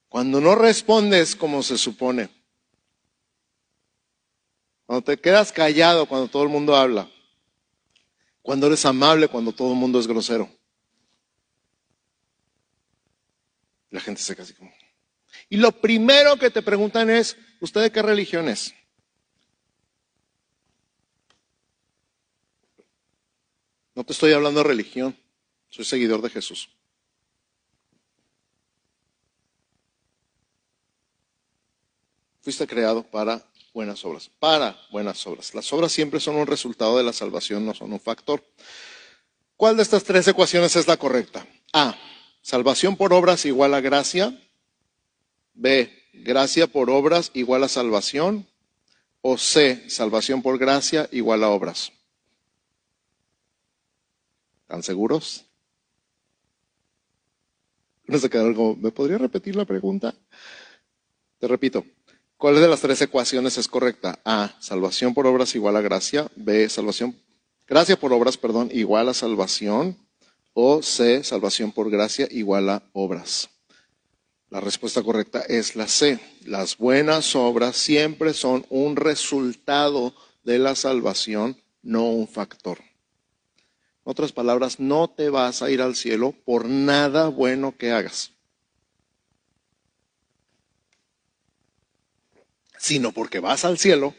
Cuando 0.08 0.40
no 0.40 0.54
respondes 0.56 1.36
como 1.36 1.62
se 1.62 1.78
supone. 1.78 2.28
Cuando 4.86 5.04
te 5.04 5.18
quedas 5.18 5.52
callado 5.52 6.06
cuando 6.06 6.28
todo 6.28 6.42
el 6.42 6.48
mundo 6.48 6.74
habla. 6.76 7.08
Cuando 8.42 8.66
eres 8.66 8.84
amable 8.84 9.28
cuando 9.28 9.52
todo 9.52 9.72
el 9.72 9.78
mundo 9.78 10.00
es 10.00 10.06
grosero. 10.06 10.48
La 13.94 14.00
gente 14.00 14.20
se 14.20 14.34
casi 14.34 14.54
como. 14.54 14.74
Y 15.48 15.56
lo 15.56 15.70
primero 15.70 16.36
que 16.36 16.50
te 16.50 16.62
preguntan 16.62 17.10
es, 17.10 17.36
¿usted 17.60 17.80
de 17.80 17.92
qué 17.92 18.02
religión 18.02 18.48
es? 18.48 18.74
No 23.94 24.02
te 24.02 24.12
estoy 24.12 24.32
hablando 24.32 24.64
de 24.64 24.68
religión, 24.68 25.16
soy 25.68 25.84
seguidor 25.84 26.22
de 26.22 26.30
Jesús. 26.30 26.70
Fuiste 32.40 32.66
creado 32.66 33.04
para 33.04 33.46
buenas 33.72 34.04
obras, 34.04 34.28
para 34.40 34.76
buenas 34.90 35.24
obras. 35.28 35.54
Las 35.54 35.72
obras 35.72 35.92
siempre 35.92 36.18
son 36.18 36.34
un 36.34 36.48
resultado 36.48 36.98
de 36.98 37.04
la 37.04 37.12
salvación, 37.12 37.64
no 37.64 37.74
son 37.74 37.92
un 37.92 38.00
factor. 38.00 38.44
¿Cuál 39.56 39.76
de 39.76 39.84
estas 39.84 40.02
tres 40.02 40.26
ecuaciones 40.26 40.74
es 40.74 40.88
la 40.88 40.96
correcta? 40.96 41.46
A, 41.72 41.96
salvación 42.44 42.96
por 42.96 43.14
obras 43.14 43.46
igual 43.46 43.72
a 43.72 43.80
gracia. 43.80 44.38
B, 45.54 45.90
gracia 46.12 46.66
por 46.66 46.90
obras 46.90 47.30
igual 47.32 47.64
a 47.64 47.68
salvación. 47.68 48.46
O 49.22 49.38
C, 49.38 49.88
salvación 49.88 50.42
por 50.42 50.58
gracia 50.58 51.08
igual 51.10 51.42
a 51.42 51.48
obras. 51.48 51.90
¿Están 54.60 54.82
seguros? 54.82 55.46
No 58.06 58.18
se 58.18 58.28
quedaron 58.28 58.54
como, 58.54 58.76
¿me 58.76 58.90
podría 58.90 59.16
repetir 59.16 59.56
la 59.56 59.64
pregunta? 59.64 60.14
Te 61.38 61.48
repito, 61.48 61.86
¿cuál 62.36 62.56
de 62.56 62.68
las 62.68 62.82
tres 62.82 63.00
ecuaciones 63.00 63.56
es 63.56 63.68
correcta? 63.68 64.20
A, 64.26 64.54
salvación 64.60 65.14
por 65.14 65.26
obras 65.26 65.54
igual 65.54 65.76
a 65.76 65.80
gracia. 65.80 66.30
B, 66.36 66.68
salvación, 66.68 67.18
gracia 67.66 67.98
por 67.98 68.12
obras, 68.12 68.36
perdón, 68.36 68.68
igual 68.70 69.08
a 69.08 69.14
salvación. 69.14 70.03
O 70.54 70.82
C, 70.82 71.24
salvación 71.24 71.72
por 71.72 71.90
gracia 71.90 72.28
igual 72.30 72.70
a 72.70 72.82
obras. 72.92 73.50
La 74.50 74.60
respuesta 74.60 75.02
correcta 75.02 75.40
es 75.40 75.74
la 75.74 75.88
C. 75.88 76.20
Las 76.44 76.78
buenas 76.78 77.34
obras 77.34 77.76
siempre 77.76 78.32
son 78.34 78.64
un 78.70 78.94
resultado 78.94 80.14
de 80.44 80.60
la 80.60 80.76
salvación, 80.76 81.60
no 81.82 82.04
un 82.04 82.28
factor. 82.28 82.78
En 82.78 84.12
otras 84.12 84.30
palabras, 84.30 84.78
no 84.78 85.10
te 85.10 85.28
vas 85.28 85.60
a 85.60 85.70
ir 85.70 85.82
al 85.82 85.96
cielo 85.96 86.32
por 86.44 86.66
nada 86.66 87.28
bueno 87.28 87.76
que 87.76 87.90
hagas, 87.90 88.30
sino 92.78 93.10
porque 93.10 93.40
vas 93.40 93.64
al 93.64 93.78
cielo, 93.78 94.14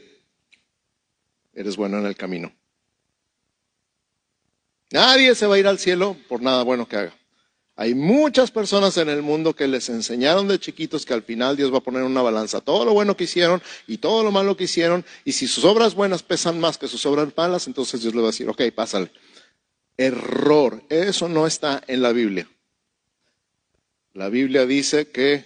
eres 1.54 1.78
bueno 1.78 2.00
en 2.00 2.08
el 2.08 2.18
camino. 2.18 2.52
Nadie 4.96 5.36
se 5.36 5.46
va 5.46 5.56
a 5.56 5.60
ir 5.60 5.68
al 5.68 5.78
cielo 5.78 6.16
por 6.30 6.42
nada 6.42 6.64
bueno 6.64 6.88
que 6.88 6.96
haga. 6.96 7.14
Hay 7.76 7.94
muchas 7.94 8.50
personas 8.50 8.96
en 8.96 9.10
el 9.10 9.22
mundo 9.24 9.54
que 9.54 9.68
les 9.68 9.90
enseñaron 9.90 10.48
de 10.48 10.58
chiquitos 10.58 11.06
que 11.06 11.14
al 11.14 11.22
final 11.22 11.58
Dios 11.58 11.74
va 11.74 11.80
a 11.80 11.84
poner 11.84 12.04
una 12.04 12.22
balanza 12.22 12.62
todo 12.62 12.86
lo 12.86 12.94
bueno 12.94 13.18
que 13.18 13.26
hicieron 13.26 13.62
y 13.88 13.98
todo 13.98 14.24
lo 14.24 14.32
malo 14.32 14.56
que 14.56 14.64
hicieron, 14.64 15.04
y 15.26 15.34
si 15.34 15.48
sus 15.48 15.66
obras 15.66 15.96
buenas 15.96 16.24
pesan 16.24 16.62
más 16.62 16.78
que 16.78 16.88
sus 16.88 17.06
obras 17.06 17.28
malas, 17.36 17.68
entonces 17.68 18.04
Dios 18.04 18.16
le 18.16 18.22
va 18.22 18.30
a 18.30 18.32
decir, 18.32 18.48
ok, 18.48 18.62
pásale. 18.74 19.12
Error. 19.98 20.82
Eso 20.88 21.28
no 21.28 21.46
está 21.46 21.84
en 21.88 22.02
la 22.02 22.14
Biblia. 22.14 22.50
La 24.14 24.30
Biblia 24.30 24.66
dice 24.66 25.10
que 25.10 25.44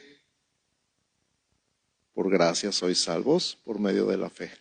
por 2.13 2.29
gracia 2.29 2.71
sois 2.71 3.01
salvos 3.01 3.57
por 3.63 3.79
medio 3.79 4.05
de 4.05 4.17
la 4.17 4.29
fe. 4.29 4.51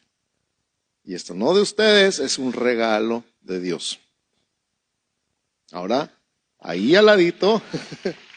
Y 1.05 1.15
esto 1.15 1.35
no 1.35 1.53
de 1.53 1.61
ustedes, 1.61 2.21
es 2.21 2.39
un 2.39 2.55
regalo 2.55 3.23
de 3.43 3.61
Dios. 3.61 4.01
Ahora, 5.73 6.11
ahí 6.61 6.95
al 6.97 7.07
ladito. 7.07 7.63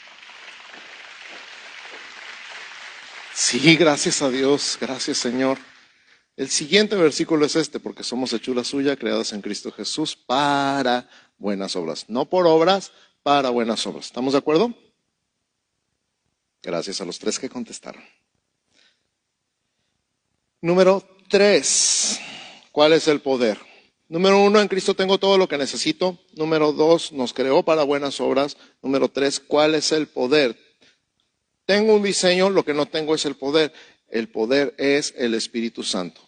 Sí, 3.34 3.76
gracias 3.76 4.22
a 4.22 4.30
Dios, 4.30 4.78
gracias 4.80 5.18
Señor. 5.18 5.58
El 6.38 6.50
siguiente 6.50 6.96
versículo 6.96 7.46
es 7.46 7.56
este, 7.56 7.80
porque 7.80 8.04
somos 8.04 8.32
hechura 8.34 8.64
suya, 8.64 8.96
creadas 8.96 9.34
en 9.34 9.42
Cristo 9.42 9.72
Jesús, 9.72 10.16
para 10.16 11.10
buenas 11.38 11.76
obras. 11.76 12.06
No 12.08 12.30
por 12.30 12.46
obras, 12.46 12.92
para 13.24 13.50
buenas 13.50 13.86
obras. 13.88 14.06
¿Estamos 14.06 14.34
de 14.34 14.40
acuerdo? 14.40 14.74
Gracias 16.62 17.02
a 17.02 17.06
los 17.06 17.20
tres 17.20 17.40
que 17.40 17.50
contestaron. 17.50 18.04
Número 20.62 21.04
tres. 21.28 22.20
¿Cuál 22.72 22.94
es 22.94 23.08
el 23.08 23.22
poder? 23.22 23.71
Número 24.12 24.44
uno, 24.44 24.60
en 24.60 24.68
Cristo 24.68 24.94
tengo 24.94 25.20
todo 25.20 25.38
lo 25.38 25.48
que 25.48 25.58
necesito. 25.58 26.20
Número 26.34 26.74
dos, 26.74 27.14
nos 27.14 27.32
creó 27.32 27.64
para 27.64 27.84
buenas 27.84 28.20
obras. 28.20 28.58
Número 28.82 29.08
tres, 29.08 29.40
¿cuál 29.40 29.74
es 29.74 29.94
el 29.94 30.08
poder? 30.08 30.60
Tengo 31.66 31.96
un 31.96 32.04
diseño, 32.04 32.50
lo 32.50 32.66
que 32.66 32.74
no 32.74 32.88
tengo 32.88 33.16
es 33.16 33.24
el 33.24 33.36
poder. 33.36 33.72
El 34.10 34.28
poder 34.28 34.76
es 34.78 35.14
el 35.18 35.34
Espíritu 35.34 35.82
Santo. 35.84 36.20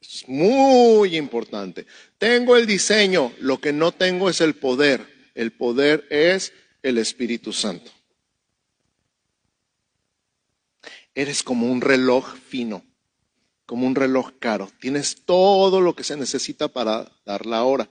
Es 0.00 0.28
muy 0.28 1.16
importante. 1.16 1.86
Tengo 2.18 2.56
el 2.56 2.66
diseño, 2.66 3.32
lo 3.38 3.60
que 3.60 3.72
no 3.72 3.92
tengo 3.92 4.28
es 4.28 4.40
el 4.40 4.56
poder. 4.56 5.06
El 5.36 5.52
poder 5.52 6.04
es 6.10 6.52
el 6.82 6.98
Espíritu 6.98 7.52
Santo. 7.52 7.92
Eres 11.14 11.44
como 11.44 11.70
un 11.70 11.80
reloj 11.80 12.34
fino, 12.34 12.89
como 13.70 13.86
un 13.86 13.94
reloj 13.94 14.32
caro. 14.40 14.68
Tienes 14.80 15.22
todo 15.24 15.80
lo 15.80 15.94
que 15.94 16.02
se 16.02 16.16
necesita 16.16 16.66
para 16.66 17.08
dar 17.24 17.46
la 17.46 17.62
hora. 17.62 17.88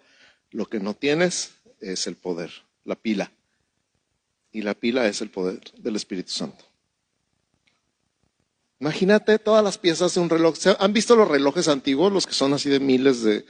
Lo 0.52 0.66
que 0.66 0.82
no 0.82 0.94
tienes 0.94 1.52
es 1.80 2.06
el 2.06 2.18
poder, 2.18 2.52
la 2.84 2.96
pila. 2.96 3.32
Y 4.52 4.62
la 4.62 4.74
pila 4.74 5.08
es 5.08 5.22
el 5.22 5.30
poder 5.30 5.62
del 5.78 5.96
Espíritu 5.96 6.32
Santo. 6.32 6.66
Imagínate 8.82 9.40
todas 9.40 9.64
las 9.64 9.78
piezas 9.78 10.14
de 10.14 10.20
un 10.20 10.30
reloj. 10.30 10.58
¿Han 10.80 10.92
visto 10.92 11.16
los 11.16 11.30
relojes 11.30 11.70
antiguos, 11.70 12.12
los 12.12 12.28
que 12.28 12.34
son 12.34 12.52
así 12.52 12.68
de 12.68 12.82
miles 12.82 13.24
de 13.24 13.46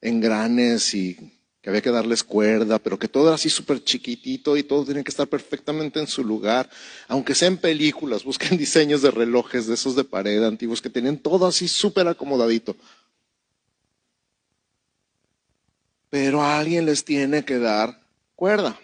engranes 0.00 0.94
y 0.94 1.16
que 1.62 1.70
había 1.70 1.80
que 1.80 1.92
darles 1.92 2.24
cuerda, 2.24 2.80
pero 2.80 2.98
que 2.98 3.06
todo 3.06 3.28
era 3.28 3.36
así 3.36 3.48
súper 3.48 3.82
chiquitito 3.84 4.56
y 4.56 4.64
todo 4.64 4.84
tiene 4.84 5.04
que 5.04 5.10
estar 5.10 5.28
perfectamente 5.28 6.00
en 6.00 6.08
su 6.08 6.24
lugar? 6.24 6.68
Aunque 7.06 7.36
sean 7.36 7.56
películas, 7.56 8.24
busquen 8.30 8.58
diseños 8.58 9.00
de 9.00 9.12
relojes 9.12 9.68
de 9.68 9.74
esos 9.74 9.94
de 9.94 10.02
pared 10.02 10.42
antiguos 10.42 10.82
que 10.82 10.90
tenían 10.90 11.18
todo 11.18 11.46
así 11.46 11.68
súper 11.68 12.08
acomodadito. 12.08 12.76
Pero 16.10 16.42
a 16.42 16.58
alguien 16.58 16.84
les 16.84 17.04
tiene 17.04 17.44
que 17.44 17.58
dar 17.58 18.02
cuerda. 18.34 18.78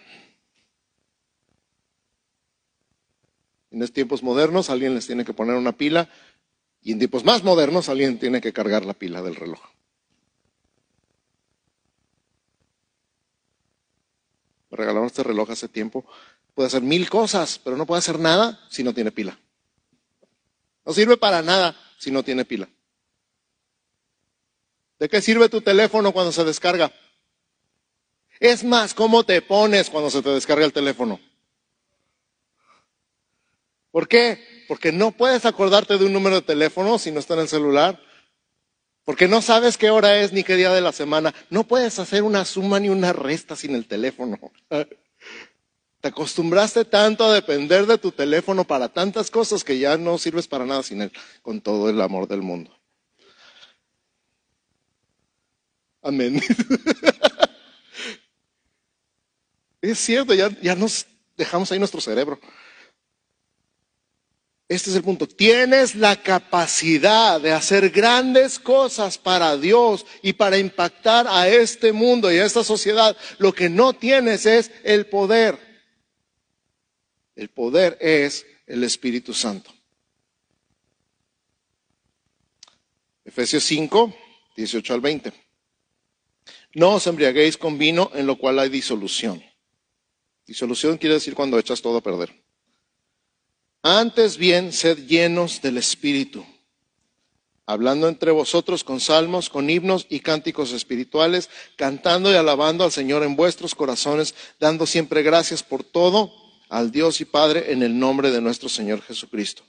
En 3.71 3.85
tiempos 3.89 4.23
modernos 4.23 4.69
alguien 4.69 4.95
les 4.95 5.05
tiene 5.05 5.25
que 5.25 5.33
poner 5.33 5.55
una 5.55 5.73
pila 5.73 6.09
y 6.81 6.93
en 6.93 6.99
tiempos 6.99 7.25
más 7.25 7.43
modernos 7.43 7.89
alguien 7.89 8.17
tiene 8.17 8.41
que 8.41 8.53
cargar 8.53 8.85
la 8.85 8.93
pila 8.93 9.21
del 9.21 9.35
reloj. 9.35 9.59
Regalaron 14.79 15.07
este 15.07 15.23
reloj 15.23 15.51
hace 15.51 15.67
tiempo. 15.67 16.05
Puede 16.55 16.67
hacer 16.67 16.81
mil 16.81 17.09
cosas, 17.09 17.59
pero 17.63 17.77
no 17.77 17.85
puede 17.85 17.99
hacer 17.99 18.17
nada 18.17 18.59
si 18.69 18.83
no 18.83 18.93
tiene 18.93 19.11
pila. 19.11 19.37
No 20.85 20.93
sirve 20.93 21.17
para 21.17 21.41
nada 21.41 21.75
si 21.99 22.11
no 22.11 22.23
tiene 22.23 22.45
pila. 22.45 22.67
¿De 24.97 25.07
qué 25.07 25.21
sirve 25.21 25.49
tu 25.49 25.61
teléfono 25.61 26.11
cuando 26.11 26.31
se 26.31 26.43
descarga? 26.43 26.91
Es 28.39 28.63
más, 28.63 28.93
¿cómo 28.93 29.23
te 29.23 29.41
pones 29.41 29.89
cuando 29.89 30.09
se 30.09 30.21
te 30.21 30.29
descarga 30.29 30.65
el 30.65 30.73
teléfono? 30.73 31.19
¿Por 33.91 34.07
qué? 34.07 34.65
Porque 34.67 34.91
no 34.91 35.11
puedes 35.11 35.45
acordarte 35.45 35.97
de 35.97 36.05
un 36.05 36.13
número 36.13 36.35
de 36.35 36.41
teléfono 36.41 36.99
si 36.99 37.11
no 37.11 37.19
está 37.19 37.33
en 37.33 37.41
el 37.41 37.47
celular. 37.47 38.01
Porque 39.09 39.27
no 39.27 39.41
sabes 39.41 39.75
qué 39.75 39.89
hora 39.89 40.21
es 40.21 40.33
ni 40.33 40.43
qué 40.43 40.55
día 40.55 40.71
de 40.71 40.81
la 40.81 40.91
semana. 40.91 41.33
No 41.49 41.63
puedes 41.63 41.97
hacer 41.97 42.21
una 42.21 42.45
suma 42.45 42.79
ni 42.79 42.89
una 42.89 43.11
resta 43.11 43.55
sin 43.55 43.73
el 43.73 43.87
teléfono. 43.87 44.37
Te 44.69 46.07
acostumbraste 46.07 46.85
tanto 46.85 47.25
a 47.25 47.33
depender 47.33 47.87
de 47.87 47.97
tu 47.97 48.11
teléfono 48.11 48.65
para 48.65 48.87
tantas 48.87 49.31
cosas 49.31 49.63
que 49.63 49.79
ya 49.79 49.97
no 49.97 50.19
sirves 50.19 50.47
para 50.47 50.67
nada 50.67 50.83
sin 50.83 51.01
él, 51.01 51.11
con 51.41 51.59
todo 51.59 51.89
el 51.89 51.99
amor 52.01 52.27
del 52.27 52.43
mundo. 52.43 52.71
Amén. 56.03 56.39
es 59.81 59.97
cierto, 59.97 60.35
ya, 60.35 60.51
ya 60.61 60.75
nos 60.75 61.07
dejamos 61.35 61.71
ahí 61.71 61.79
nuestro 61.79 61.99
cerebro. 61.99 62.39
Este 64.69 64.91
es 64.91 64.95
el 64.95 65.03
punto. 65.03 65.27
Tienes 65.27 65.95
la 65.95 66.21
capacidad 66.21 67.41
de 67.41 67.51
hacer 67.51 67.89
grandes 67.89 68.59
cosas 68.59 69.17
para 69.17 69.57
Dios 69.57 70.05
y 70.21 70.33
para 70.33 70.59
impactar 70.59 71.25
a 71.27 71.49
este 71.49 71.91
mundo 71.91 72.31
y 72.31 72.37
a 72.37 72.45
esta 72.45 72.63
sociedad. 72.63 73.17
Lo 73.39 73.51
que 73.51 73.67
no 73.67 73.93
tienes 73.93 74.45
es 74.45 74.69
el 74.83 75.07
poder. 75.07 75.57
El 77.35 77.49
poder 77.49 77.97
es 77.99 78.45
el 78.67 78.83
Espíritu 78.83 79.33
Santo. 79.33 79.73
Efesios 83.25 83.63
5, 83.63 84.15
18 84.55 84.93
al 84.93 85.01
20. 85.01 85.33
No 86.75 86.93
os 86.93 87.07
embriaguéis 87.07 87.57
con 87.57 87.79
vino 87.79 88.11
en 88.13 88.27
lo 88.27 88.37
cual 88.37 88.59
hay 88.59 88.69
disolución. 88.69 89.43
Disolución 90.45 90.99
quiere 90.99 91.15
decir 91.15 91.33
cuando 91.33 91.57
echas 91.57 91.81
todo 91.81 91.97
a 91.97 92.03
perder 92.03 92.48
antes 93.81 94.37
bien, 94.37 94.71
sed 94.71 95.07
llenos 95.07 95.61
del 95.61 95.77
Espíritu, 95.77 96.45
hablando 97.65 98.07
entre 98.07 98.31
vosotros 98.31 98.83
con 98.83 98.99
salmos, 98.99 99.49
con 99.49 99.69
himnos 99.69 100.07
y 100.09 100.19
cánticos 100.19 100.71
espirituales, 100.71 101.49
cantando 101.75 102.31
y 102.31 102.35
alabando 102.35 102.83
al 102.83 102.91
Señor 102.91 103.23
en 103.23 103.35
vuestros 103.35 103.75
corazones, 103.75 104.35
dando 104.59 104.85
siempre 104.85 105.23
gracias 105.23 105.63
por 105.63 105.83
todo 105.83 106.31
al 106.69 106.91
Dios 106.91 107.21
y 107.21 107.25
Padre 107.25 107.71
en 107.71 107.83
el 107.83 107.97
nombre 107.97 108.31
de 108.31 108.41
nuestro 108.41 108.69
Señor 108.69 109.01
Jesucristo. 109.01 109.63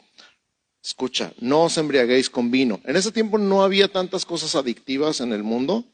Escucha, 0.83 1.33
no 1.41 1.65
os 1.65 1.77
embriaguéis 1.77 2.31
con 2.31 2.51
vino. 2.51 2.81
En 2.85 2.97
ese 2.97 3.13
tiempo 3.13 3.37
no 3.37 3.63
había 3.63 3.89
tantas 3.89 4.25
cosas 4.25 4.55
adictivas 4.55 5.21
en 5.21 5.33
el 5.33 5.43
mundo. 5.43 5.85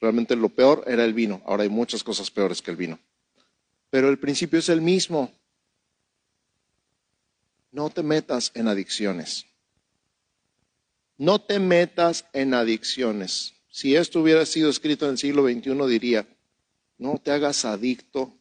Realmente 0.00 0.36
lo 0.36 0.50
peor 0.50 0.84
era 0.86 1.04
el 1.04 1.14
vino. 1.14 1.42
Ahora 1.46 1.64
hay 1.64 1.68
muchas 1.68 2.04
cosas 2.04 2.30
peores 2.30 2.62
que 2.62 2.70
el 2.70 2.76
vino. 2.76 3.00
Pero 3.90 4.08
el 4.08 4.18
principio 4.18 4.60
es 4.60 4.68
el 4.68 4.80
mismo. 4.80 5.32
No 7.70 7.90
te 7.90 8.02
metas 8.02 8.50
en 8.54 8.68
adicciones. 8.68 9.46
No 11.16 11.40
te 11.40 11.58
metas 11.58 12.24
en 12.32 12.54
adicciones. 12.54 13.54
Si 13.68 13.96
esto 13.96 14.20
hubiera 14.20 14.46
sido 14.46 14.70
escrito 14.70 15.04
en 15.04 15.12
el 15.12 15.18
siglo 15.18 15.44
XXI, 15.44 15.86
diría, 15.86 16.26
no 16.96 17.18
te 17.18 17.30
hagas 17.30 17.64
adicto 17.64 18.34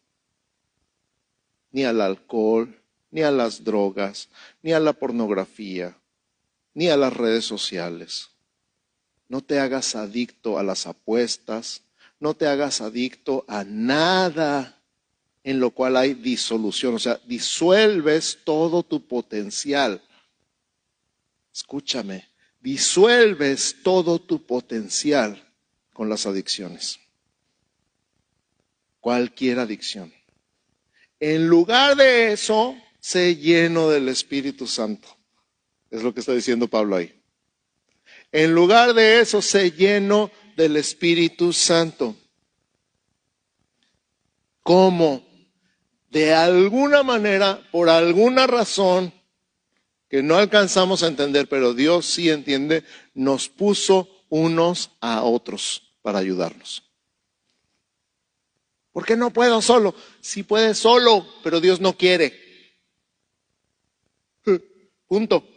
ni 1.72 1.84
al 1.84 2.02
alcohol, 2.02 2.82
ni 3.12 3.22
a 3.22 3.32
las 3.32 3.64
drogas, 3.64 4.30
ni 4.62 4.74
a 4.74 4.80
la 4.80 4.94
pornografía, 4.94 5.98
ni 6.74 6.88
a 6.90 6.98
las 6.98 7.14
redes 7.14 7.46
sociales. 7.46 8.30
No 9.28 9.42
te 9.42 9.60
hagas 9.60 9.96
adicto 9.96 10.58
a 10.58 10.64
las 10.64 10.88
apuestas, 10.88 11.84
no 12.20 12.34
te 12.34 12.48
hagas 12.48 12.82
adicto 12.82 13.46
a 13.48 13.64
nada 13.64 14.77
en 15.44 15.60
lo 15.60 15.72
cual 15.72 15.98
hay 15.98 16.14
disolución, 16.14 16.96
o 16.96 17.00
sea, 17.00 17.20
disuelves 17.26 18.40
todo 18.44 18.84
tu 18.84 19.08
potencial. 19.08 20.02
Escúchame, 21.54 22.28
disuelves 22.60 23.78
todo 23.84 24.20
tu 24.20 24.46
potencial 24.46 25.42
con 25.94 26.10
las 26.10 26.26
adicciones. 26.26 27.00
Cualquier 29.00 29.60
adicción. 29.60 30.14
En 31.20 31.48
lugar 31.48 31.96
de 31.96 32.34
eso, 32.34 32.76
sé 33.00 33.38
lleno 33.38 33.90
del 33.90 34.10
Espíritu 34.10 34.68
Santo. 34.68 35.08
Es 35.90 36.04
lo 36.04 36.14
que 36.14 36.20
está 36.20 36.34
diciendo 36.34 36.68
Pablo 36.68 36.98
ahí. 36.98 37.18
En 38.32 38.54
lugar 38.54 38.94
de 38.94 39.22
eso, 39.22 39.42
sé 39.42 39.72
lleno 39.72 40.30
del 40.58 40.76
Espíritu 40.76 41.54
Santo. 41.54 42.16
¿Cómo? 44.62 45.27
De 46.10 46.34
alguna 46.34 47.04
manera, 47.04 47.62
por 47.72 47.90
alguna 47.90 48.48
razón 48.48 49.14
que 50.10 50.24
no 50.24 50.38
alcanzamos 50.38 51.04
a 51.04 51.08
entender, 51.08 51.48
pero 51.50 51.74
Dios 51.74 52.06
sí 52.06 52.30
entiende, 52.30 52.84
nos 53.14 53.50
puso 53.50 54.10
unos 54.30 54.92
a 55.02 55.24
otros 55.24 55.96
para 56.02 56.20
ayudarnos. 56.20 56.84
¿Por 58.92 59.06
qué 59.06 59.16
no 59.16 59.32
puedo 59.32 59.62
solo? 59.62 59.94
Si 60.22 60.44
puede 60.44 60.74
solo, 60.74 61.26
pero 61.44 61.60
Dios 61.60 61.82
no 61.82 61.98
quiere. 61.98 62.34
Punto. 65.08 65.48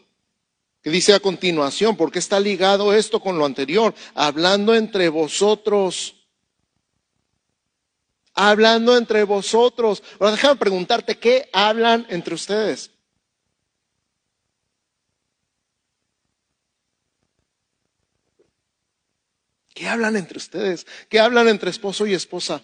Que 0.83 0.91
dice 0.91 1.15
a 1.15 1.21
continuación, 1.21 1.97
porque 1.97 2.19
está 2.19 2.41
ligado 2.41 2.93
esto 2.93 3.21
con 3.21 3.39
lo 3.39 3.45
anterior, 3.45 3.95
hablando 4.15 4.75
entre 4.75 5.09
vosotros. 5.09 6.20
Hablando 8.35 8.97
entre 8.97 9.25
vosotros. 9.25 10.03
Ahora 10.19 10.33
déjame 10.33 10.57
preguntarte, 10.57 11.19
¿qué 11.19 11.49
hablan 11.53 12.07
entre 12.11 12.35
ustedes? 12.35 12.91
¿Qué 19.75 19.89
hablan 19.89 20.17
entre 20.17 20.39
ustedes? 20.39 20.87
¿Qué 21.09 21.19
hablan 21.21 21.49
entre 21.49 21.71
esposo 21.71 22.07
y 22.07 22.15
esposa? 22.15 22.63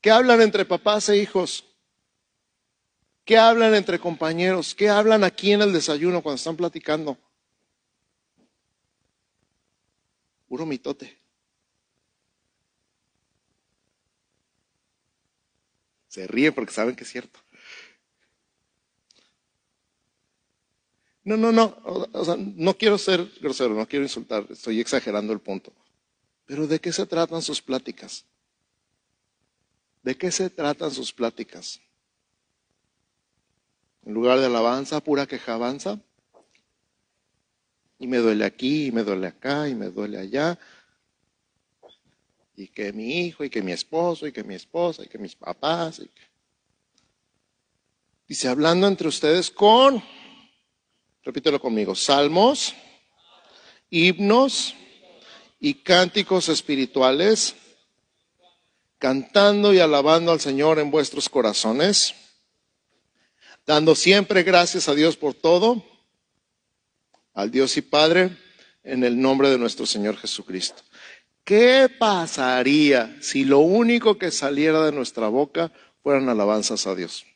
¿Qué 0.00 0.10
hablan 0.10 0.40
entre 0.42 0.64
papás 0.64 1.08
e 1.08 1.16
hijos? 1.16 1.64
¿Qué 3.24 3.38
hablan 3.38 3.74
entre 3.74 3.98
compañeros? 3.98 4.74
¿Qué 4.74 4.88
hablan 4.88 5.24
aquí 5.24 5.52
en 5.52 5.62
el 5.62 5.72
desayuno 5.72 6.22
cuando 6.22 6.36
están 6.36 6.56
platicando? 6.56 7.18
Puro 10.46 10.66
mitote. 10.66 11.23
Se 16.14 16.28
ríe 16.28 16.52
porque 16.52 16.72
saben 16.72 16.94
que 16.94 17.02
es 17.02 17.10
cierto. 17.10 17.40
No, 21.24 21.36
no, 21.36 21.50
no. 21.50 21.76
O 22.12 22.24
sea, 22.24 22.36
no 22.38 22.78
quiero 22.78 22.98
ser 22.98 23.28
grosero, 23.40 23.74
no 23.74 23.88
quiero 23.88 24.04
insultar, 24.04 24.46
estoy 24.48 24.78
exagerando 24.78 25.32
el 25.32 25.40
punto. 25.40 25.72
Pero 26.46 26.68
¿de 26.68 26.78
qué 26.78 26.92
se 26.92 27.04
tratan 27.04 27.42
sus 27.42 27.60
pláticas? 27.60 28.26
¿De 30.04 30.16
qué 30.16 30.30
se 30.30 30.50
tratan 30.50 30.92
sus 30.92 31.12
pláticas? 31.12 31.80
En 34.04 34.14
lugar 34.14 34.38
de 34.38 34.46
alabanza, 34.46 35.00
pura 35.00 35.26
quejabanza. 35.26 35.98
Y 37.98 38.06
me 38.06 38.18
duele 38.18 38.44
aquí, 38.44 38.86
y 38.86 38.92
me 38.92 39.02
duele 39.02 39.26
acá, 39.26 39.68
y 39.68 39.74
me 39.74 39.88
duele 39.88 40.18
allá. 40.18 40.60
Y 42.56 42.68
que 42.68 42.92
mi 42.92 43.26
hijo, 43.26 43.44
y 43.44 43.50
que 43.50 43.62
mi 43.62 43.72
esposo, 43.72 44.26
y 44.26 44.32
que 44.32 44.44
mi 44.44 44.54
esposa, 44.54 45.04
y 45.04 45.08
que 45.08 45.18
mis 45.18 45.34
papás. 45.34 45.98
Y 45.98 46.10
Dice, 48.26 48.48
hablando 48.48 48.86
entre 48.86 49.08
ustedes 49.08 49.50
con, 49.50 50.02
repítelo 51.22 51.60
conmigo, 51.60 51.94
salmos, 51.94 52.74
himnos 53.90 54.74
y 55.60 55.74
cánticos 55.74 56.48
espirituales 56.48 57.54
cantando 59.04 59.74
y 59.74 59.80
alabando 59.80 60.32
al 60.32 60.40
Señor 60.40 60.78
en 60.78 60.90
vuestros 60.90 61.28
corazones, 61.28 62.14
dando 63.66 63.94
siempre 63.94 64.42
gracias 64.42 64.88
a 64.88 64.94
Dios 64.94 65.18
por 65.18 65.34
todo, 65.34 65.84
al 67.34 67.50
Dios 67.50 67.76
y 67.76 67.82
Padre, 67.82 68.34
en 68.82 69.04
el 69.04 69.20
nombre 69.20 69.50
de 69.50 69.58
nuestro 69.58 69.84
Señor 69.84 70.16
Jesucristo. 70.16 70.82
¿Qué 71.44 71.90
pasaría 71.98 73.18
si 73.20 73.44
lo 73.44 73.58
único 73.58 74.16
que 74.16 74.30
saliera 74.30 74.82
de 74.82 74.92
nuestra 74.92 75.28
boca 75.28 75.70
fueran 76.02 76.30
alabanzas 76.30 76.86
a 76.86 76.94
Dios? 76.94 77.26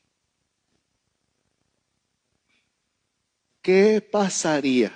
¿Qué 3.60 4.00
pasaría 4.00 4.92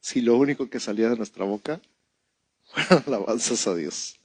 si 0.00 0.20
lo 0.20 0.36
único 0.36 0.68
que 0.68 0.80
salía 0.80 1.08
de 1.08 1.16
nuestra 1.16 1.44
boca 1.44 1.80
fueran 2.64 3.04
alabanzas 3.06 3.68
a 3.68 3.74
Dios? 3.76 4.18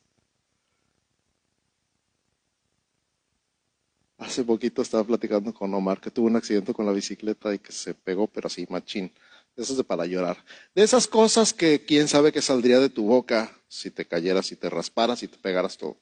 Hace 4.18 4.44
poquito 4.44 4.82
estaba 4.82 5.04
platicando 5.04 5.54
con 5.54 5.72
Omar 5.72 6.02
que 6.02 6.10
tuvo 6.10 6.26
un 6.26 6.36
accidente 6.36 6.74
con 6.74 6.88
la 6.88 6.92
bicicleta 6.92 7.54
y 7.54 7.60
que 7.60 7.72
se 7.72 7.94
pegó, 7.94 8.26
pero 8.26 8.48
así 8.48 8.66
machín. 8.70 9.12
Eso 9.60 9.74
es 9.74 9.78
de 9.78 9.84
para 9.84 10.06
llorar. 10.06 10.46
De 10.74 10.84
esas 10.84 11.06
cosas 11.06 11.54
que 11.54 11.84
quién 11.84 12.08
sabe 12.08 12.32
que 12.32 12.42
saldría 12.42 12.80
de 12.80 12.90
tu 12.90 13.04
boca 13.04 13.54
si 13.68 13.92
te 13.92 14.06
cayeras, 14.06 14.46
si 14.46 14.56
te 14.56 14.70
rasparas, 14.70 15.22
y 15.22 15.28
te 15.28 15.38
pegaras 15.38 15.78
todo. 15.78 16.00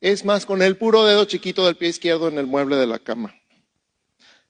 Es 0.00 0.24
más, 0.24 0.44
con 0.44 0.60
el 0.60 0.76
puro 0.76 1.04
dedo 1.04 1.24
chiquito 1.24 1.64
del 1.64 1.76
pie 1.76 1.90
izquierdo 1.90 2.26
en 2.26 2.36
el 2.36 2.48
mueble 2.48 2.74
de 2.74 2.88
la 2.88 2.98
cama. 2.98 3.32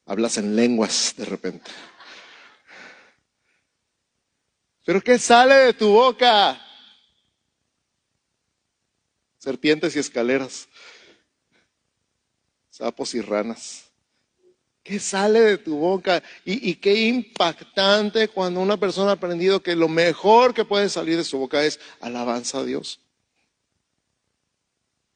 Hablas 0.06 0.38
en 0.38 0.56
lenguas 0.56 1.12
de 1.18 1.26
repente. 1.26 1.70
¿Pero 4.86 5.02
qué 5.02 5.18
sale 5.18 5.54
de 5.56 5.74
tu 5.74 5.90
boca? 5.90 6.58
Serpientes 9.38 9.94
y 9.96 9.98
escaleras 9.98 10.66
sapos 12.70 13.14
y 13.14 13.20
ranas. 13.20 13.84
¿Qué 14.84 15.00
sale 15.00 15.40
de 15.40 15.58
tu 15.58 15.78
boca? 15.78 16.22
Y, 16.44 16.74
qué 16.74 16.94
impactante 17.08 18.28
cuando 18.28 18.60
una 18.60 18.76
persona 18.76 19.10
ha 19.10 19.14
aprendido 19.14 19.62
que 19.62 19.74
lo 19.74 19.88
mejor 19.88 20.52
que 20.52 20.66
puede 20.66 20.90
salir 20.90 21.16
de 21.16 21.24
su 21.24 21.38
boca 21.38 21.64
es 21.64 21.80
alabanza 22.02 22.58
a 22.58 22.64
Dios. 22.64 23.00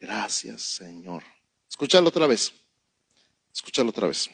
Gracias, 0.01 0.63
Señor. 0.63 1.23
Escúchalo 1.69 2.09
otra 2.09 2.27
vez. 2.27 2.55
Escúchalo 3.53 3.91
otra 3.91 4.09
vez. 4.09 4.31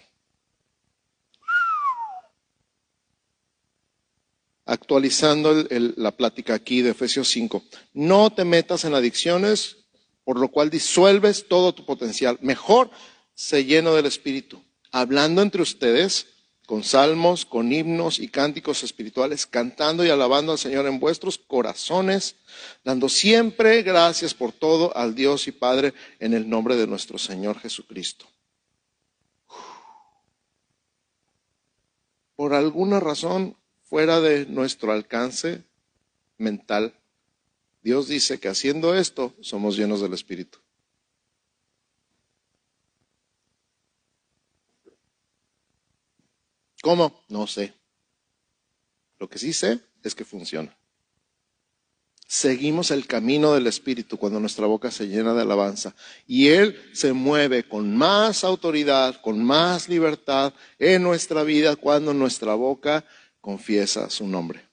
Actualizando 4.67 5.67
la 5.69 6.17
plática 6.17 6.55
aquí 6.55 6.81
de 6.81 6.91
Efesios 6.91 7.27
5. 7.29 7.65
No 7.93 8.33
te 8.33 8.45
metas 8.45 8.85
en 8.85 8.95
adicciones, 8.95 9.79
por 10.23 10.39
lo 10.39 10.49
cual 10.49 10.71
disuelves 10.71 11.49
todo 11.49 11.75
tu 11.75 11.85
potencial. 11.85 12.39
Mejor 12.41 12.93
se 13.35 13.65
lleno 13.65 13.95
del 13.95 14.07
Espíritu, 14.07 14.64
hablando 14.95 15.43
entre 15.43 15.61
ustedes 15.61 16.29
con 16.67 16.85
salmos, 16.85 17.45
con 17.45 17.73
himnos 17.73 18.21
y 18.21 18.29
cánticos 18.29 18.85
espirituales, 18.85 19.45
cantando 19.45 20.05
y 20.05 20.09
alabando 20.09 20.53
al 20.53 20.59
Señor 20.59 20.87
en 20.87 21.01
vuestros 21.01 21.37
corazones, 21.37 22.37
dando 22.85 23.09
siempre 23.09 23.83
gracias 23.83 24.35
por 24.35 24.53
todo 24.53 24.97
al 24.97 25.17
Dios 25.17 25.49
y 25.49 25.53
Padre 25.53 25.95
en 26.21 26.33
el 26.33 26.49
nombre 26.49 26.77
de 26.77 26.87
nuestro 26.87 27.19
Señor 27.19 27.59
Jesucristo. 27.59 28.25
Por 32.37 32.55
alguna 32.55 33.01
razón 33.01 33.57
fuera 33.83 34.21
de 34.21 34.47
nuestro 34.47 34.93
alcance 34.93 35.65
mental, 36.39 36.95
Dios 37.83 38.07
dice 38.07 38.39
que 38.39 38.49
haciendo 38.49 38.95
esto 38.95 39.35
somos 39.41 39.77
llenos 39.77 40.01
del 40.01 40.15
Espíritu. 40.15 40.64
¿Cómo? 46.85 47.25
No 47.31 47.47
sé. 47.47 47.73
Lo 49.19 49.27
que 49.27 49.39
sí 49.39 49.55
sé 49.55 49.81
es 50.03 50.15
que 50.15 50.27
funciona. 50.27 50.77
Seguimos 52.27 52.91
el 52.91 53.07
camino 53.07 53.55
del 53.55 53.67
Espíritu 53.67 54.19
cuando 54.19 54.39
nuestra 54.39 54.67
boca 54.67 54.91
se 54.91 55.09
llena 55.09 55.33
de 55.33 55.41
alabanza 55.41 55.95
y 56.27 56.49
Él 56.49 56.79
se 56.93 57.15
mueve 57.15 57.67
con 57.67 57.97
más 57.97 58.45
autoridad, 58.45 59.19
con 59.23 59.43
más 59.43 59.89
libertad 59.89 60.53
en 60.79 61.03
nuestra 61.03 61.43
vida 61.43 61.75
cuando 61.75 62.13
nuestra 62.13 62.55
boca 62.55 63.07
confiesa 63.41 64.11
su 64.11 64.29
nombre. 64.29 64.69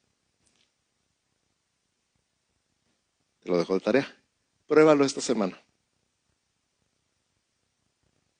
Te 3.40 3.50
lo 3.52 3.58
dejo 3.58 3.76
de 3.76 3.80
tarea. 3.80 4.18
Pruébalo 4.68 5.06
esta 5.06 5.22
semana. 5.22 5.58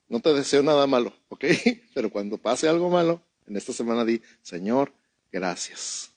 No 0.08 0.20
te 0.20 0.34
deseo 0.34 0.62
nada 0.62 0.86
malo, 0.86 1.14
¿ok? 1.30 1.46
Pero 1.94 2.10
cuando 2.10 2.36
pase 2.36 2.68
algo 2.68 2.90
malo, 2.90 3.22
en 3.46 3.56
esta 3.56 3.72
semana 3.72 4.04
di, 4.04 4.22
Señor, 4.42 4.92
gracias. 5.30 6.12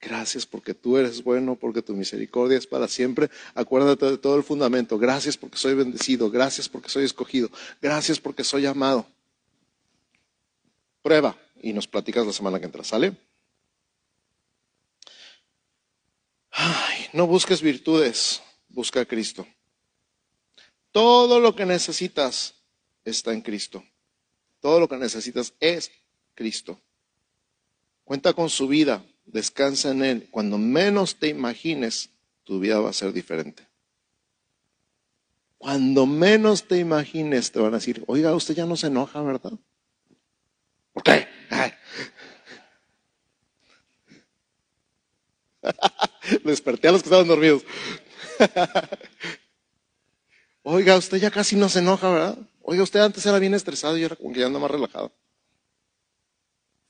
Gracias 0.00 0.46
porque 0.46 0.74
tú 0.74 0.96
eres 0.96 1.24
bueno, 1.24 1.56
porque 1.56 1.82
tu 1.82 1.94
misericordia 1.94 2.56
es 2.56 2.66
para 2.66 2.86
siempre. 2.86 3.30
Acuérdate 3.54 4.06
de 4.06 4.18
todo 4.18 4.36
el 4.36 4.44
fundamento. 4.44 4.96
Gracias 4.98 5.36
porque 5.36 5.58
soy 5.58 5.74
bendecido. 5.74 6.30
Gracias 6.30 6.68
porque 6.68 6.88
soy 6.88 7.04
escogido. 7.04 7.50
Gracias 7.82 8.20
porque 8.20 8.44
soy 8.44 8.66
amado. 8.66 9.06
Prueba 11.02 11.36
y 11.60 11.72
nos 11.72 11.88
platicas 11.88 12.24
la 12.26 12.32
semana 12.32 12.60
que 12.60 12.66
entra. 12.66 12.84
¿Sale? 12.84 13.16
Ay, 16.50 17.06
no 17.12 17.26
busques 17.26 17.60
virtudes, 17.60 18.42
busca 18.68 19.00
a 19.00 19.04
Cristo. 19.04 19.46
Todo 20.92 21.40
lo 21.40 21.54
que 21.54 21.66
necesitas 21.66 22.54
está 23.04 23.32
en 23.32 23.42
Cristo. 23.42 23.84
Todo 24.60 24.80
lo 24.80 24.88
que 24.88 24.96
necesitas 24.96 25.54
es 25.60 25.90
Cristo. 26.38 26.80
Cuenta 28.04 28.32
con 28.32 28.48
su 28.48 28.68
vida, 28.68 29.04
descansa 29.26 29.90
en 29.90 30.04
Él. 30.04 30.28
Cuando 30.30 30.56
menos 30.56 31.16
te 31.16 31.26
imagines, 31.26 32.10
tu 32.44 32.60
vida 32.60 32.78
va 32.78 32.90
a 32.90 32.92
ser 32.92 33.12
diferente. 33.12 33.66
Cuando 35.58 36.06
menos 36.06 36.68
te 36.68 36.78
imagines, 36.78 37.50
te 37.50 37.58
van 37.58 37.74
a 37.74 37.78
decir, 37.78 38.04
oiga, 38.06 38.32
usted 38.36 38.54
ya 38.54 38.66
no 38.66 38.76
se 38.76 38.86
enoja, 38.86 39.20
¿verdad? 39.20 39.54
¿Por 40.92 41.02
qué? 41.02 41.26
Desperté 46.44 46.86
a 46.86 46.92
los 46.92 47.02
que 47.02 47.08
estaban 47.08 47.26
dormidos. 47.26 47.64
Oiga, 50.62 50.96
usted 50.96 51.16
ya 51.16 51.32
casi 51.32 51.56
no 51.56 51.68
se 51.68 51.80
enoja, 51.80 52.10
¿verdad? 52.10 52.38
Oiga, 52.62 52.84
usted 52.84 53.00
antes 53.00 53.26
era 53.26 53.40
bien 53.40 53.54
estresado 53.54 53.98
y 53.98 54.04
ahora 54.04 54.14
como 54.14 54.32
que 54.32 54.40
ya 54.40 54.46
anda 54.46 54.60
más 54.60 54.70
relajado. 54.70 55.12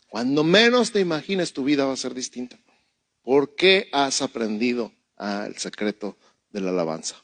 Cuando 0.09 0.43
menos 0.45 0.93
te 0.93 1.01
imagines, 1.01 1.53
tu 1.53 1.65
vida 1.65 1.85
va 1.85 1.93
a 1.93 1.97
ser 1.97 2.15
distinta. 2.15 2.59
¿Por 3.23 3.55
qué 3.55 3.89
has 3.93 4.23
aprendido 4.23 4.93
el 5.19 5.57
secreto 5.59 6.17
de 6.51 6.61
la 6.61 6.71
alabanza? 6.71 7.17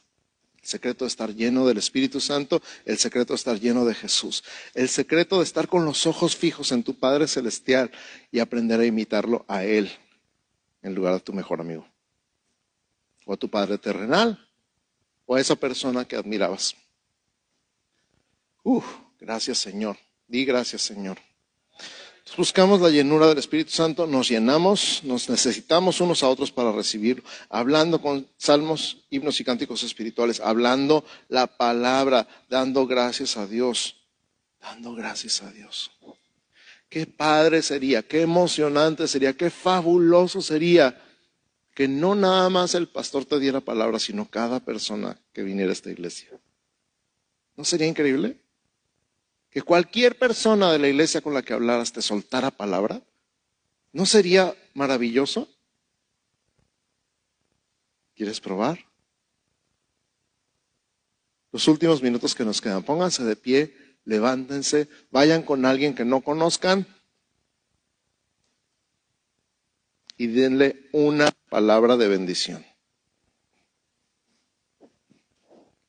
El 0.61 0.67
secreto 0.67 1.05
de 1.05 1.09
estar 1.09 1.33
lleno 1.33 1.67
del 1.67 1.77
Espíritu 1.77 2.19
Santo, 2.19 2.61
el 2.85 2.97
secreto 2.97 3.33
de 3.33 3.37
estar 3.37 3.59
lleno 3.59 3.85
de 3.85 3.93
Jesús, 3.93 4.43
el 4.73 4.89
secreto 4.89 5.37
de 5.37 5.43
estar 5.43 5.67
con 5.67 5.85
los 5.85 6.07
ojos 6.07 6.35
fijos 6.35 6.71
en 6.71 6.83
tu 6.83 6.97
Padre 6.97 7.27
Celestial 7.27 7.91
y 8.31 8.39
aprender 8.39 8.79
a 8.79 8.85
imitarlo 8.85 9.45
a 9.47 9.63
Él 9.63 9.91
en 10.81 10.95
lugar 10.95 11.13
de 11.13 11.19
tu 11.19 11.33
mejor 11.33 11.61
amigo 11.61 11.87
o 13.25 13.33
a 13.33 13.37
tu 13.37 13.49
padre 13.49 13.77
terrenal, 13.77 14.39
o 15.25 15.35
a 15.35 15.41
esa 15.41 15.55
persona 15.55 16.05
que 16.05 16.15
admirabas. 16.15 16.75
Uf, 18.63 18.85
gracias 19.19 19.57
Señor. 19.57 19.97
Di 20.27 20.45
gracias 20.45 20.83
Señor. 20.83 21.17
Buscamos 22.35 22.81
la 22.81 22.89
llenura 22.89 23.27
del 23.27 23.37
Espíritu 23.37 23.71
Santo, 23.71 24.07
nos 24.07 24.29
llenamos, 24.29 25.01
nos 25.03 25.29
necesitamos 25.29 26.01
unos 26.01 26.23
a 26.23 26.29
otros 26.29 26.51
para 26.51 26.71
recibir, 26.71 27.23
hablando 27.49 28.01
con 28.01 28.27
salmos, 28.37 29.05
himnos 29.09 29.39
y 29.39 29.43
cánticos 29.43 29.83
espirituales, 29.83 30.39
hablando 30.39 31.05
la 31.29 31.47
palabra, 31.47 32.27
dando 32.49 32.87
gracias 32.87 33.37
a 33.37 33.45
Dios, 33.45 33.95
dando 34.59 34.95
gracias 34.95 35.43
a 35.43 35.51
Dios. 35.51 35.91
Qué 36.89 37.05
padre 37.05 37.61
sería, 37.61 38.03
qué 38.03 38.21
emocionante 38.21 39.07
sería, 39.07 39.33
qué 39.33 39.49
fabuloso 39.49 40.41
sería 40.41 41.01
que 41.75 41.87
no 41.87 42.15
nada 42.15 42.49
más 42.49 42.73
el 42.73 42.87
pastor 42.87 43.25
te 43.25 43.39
diera 43.39 43.59
palabra, 43.59 43.99
sino 43.99 44.29
cada 44.29 44.61
persona 44.61 45.19
que 45.33 45.43
viniera 45.43 45.71
a 45.71 45.73
esta 45.73 45.91
iglesia. 45.91 46.29
¿No 47.57 47.65
sería 47.65 47.87
increíble? 47.87 48.37
Que 49.55 49.61
cualquier 49.61 50.19
persona 50.19 50.69
de 50.69 50.79
la 50.79 50.89
iglesia 50.89 51.21
con 51.21 51.33
la 51.33 51.41
que 51.41 51.53
hablaras 51.53 51.93
te 51.93 52.01
soltara 52.01 52.51
palabra. 52.51 53.01
¿No 53.93 54.05
sería 54.05 54.53
maravilloso? 54.73 55.47
¿Quieres 58.17 58.41
probar? 58.41 58.85
Los 61.53 61.69
últimos 61.69 62.03
minutos 62.03 62.35
que 62.35 62.43
nos 62.43 62.59
quedan, 62.59 62.83
pónganse 62.83 63.23
de 63.23 63.37
pie, 63.37 63.73
levántense, 64.03 64.89
vayan 65.09 65.41
con 65.41 65.65
alguien 65.65 65.95
que 65.95 66.03
no 66.03 66.19
conozcan 66.19 66.85
y 70.17 70.27
denle 70.27 70.89
una 70.91 71.31
palabra 71.47 71.95
de 71.95 72.09
bendición. 72.09 72.65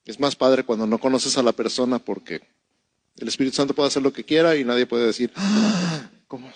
Es 0.04 0.20
más 0.20 0.36
padre 0.36 0.62
cuando 0.62 0.86
no 0.86 0.98
conoces 0.98 1.36
a 1.36 1.42
la 1.42 1.50
persona 1.50 1.98
porque 1.98 2.54
el 3.18 3.28
Espíritu 3.28 3.56
Santo 3.56 3.74
puede 3.74 3.88
hacer 3.88 4.02
lo 4.02 4.12
que 4.12 4.24
quiera 4.24 4.56
y 4.56 4.64
nadie 4.64 4.86
puede 4.86 5.06
decir, 5.06 5.32
ah, 5.36 6.08
¿cómo? 6.28 6.52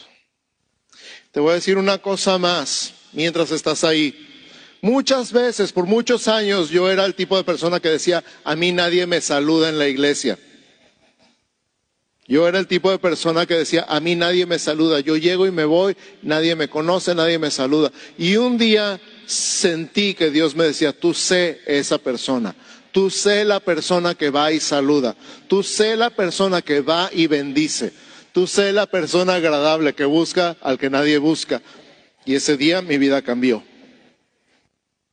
Te 1.33 1.41
voy 1.41 1.53
a 1.53 1.55
decir 1.55 1.79
una 1.79 1.99
cosa 1.99 2.39
más 2.39 2.93
mientras 3.13 3.51
estás 3.51 3.85
ahí. 3.85 4.27
Muchas 4.83 5.33
veces, 5.33 5.73
por 5.73 5.87
muchos 5.87 6.27
años, 6.27 6.71
yo 6.71 6.91
era 6.91 7.05
el 7.05 7.15
tipo 7.15 7.37
de 7.37 7.45
persona 7.45 7.81
que 7.81 7.89
decía, 7.89 8.25
a 8.45 8.57
mí 8.57 8.73
nadie 8.73 9.07
me 9.07 9.21
saluda 9.21 9.69
en 9.69 9.79
la 9.79 9.89
iglesia. 9.89 10.39
Yo 12.27 12.47
era 12.47 12.61
el 12.61 12.69
tipo 12.69 12.91
de 12.93 12.99
persona 12.99 13.45
que 13.45 13.55
decía, 13.55 13.85
a 13.89 13.99
mí 13.99 14.15
nadie 14.15 14.47
me 14.47 14.59
saluda, 14.59 15.01
yo 15.01 15.17
llego 15.17 15.49
y 15.49 15.51
me 15.51 15.65
voy, 15.65 15.97
nadie 16.23 16.55
me 16.55 16.69
conoce, 16.69 17.13
nadie 17.15 17.41
me 17.41 17.51
saluda. 17.51 17.91
Y 18.17 18.37
un 18.37 18.57
día 18.57 19.01
sentí 19.27 20.15
que 20.15 20.31
Dios 20.31 20.55
me 20.55 20.65
decía, 20.65 20.93
tú 20.93 21.13
sé 21.13 21.61
esa 21.67 21.99
persona, 21.99 22.55
tú 22.93 23.11
sé 23.11 23.45
la 23.45 23.61
persona 23.61 24.15
que 24.15 24.31
va 24.31 24.53
y 24.53 24.61
saluda, 24.61 25.17
tú 25.49 25.63
sé 25.63 25.97
la 25.97 26.11
persona 26.11 26.63
que 26.63 26.81
va 26.81 27.11
y 27.13 27.27
bendice, 27.27 27.93
tú 28.33 28.47
sé 28.47 28.73
la 28.73 28.87
persona 28.87 29.35
agradable 29.35 29.95
que 29.95 30.05
busca 30.05 30.57
al 30.61 30.79
que 30.79 30.91
nadie 30.91 31.19
busca. 31.19 31.63
Y 32.25 32.35
ese 32.35 32.57
día 32.57 32.83
mi 32.83 32.99
vida 32.99 33.23
cambió. 33.23 33.63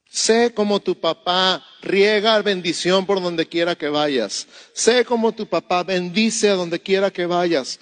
Sé 0.09 0.53
como 0.53 0.79
tu 0.79 0.99
papá 0.99 1.63
riega 1.81 2.41
bendición 2.41 3.05
por 3.05 3.21
donde 3.21 3.45
quiera 3.45 3.75
que 3.75 3.89
vayas. 3.89 4.47
Sé 4.73 5.05
como 5.05 5.31
tu 5.31 5.47
papá 5.47 5.83
bendice 5.83 6.49
a 6.49 6.55
donde 6.55 6.79
quiera 6.79 7.11
que 7.11 7.25
vayas. 7.25 7.79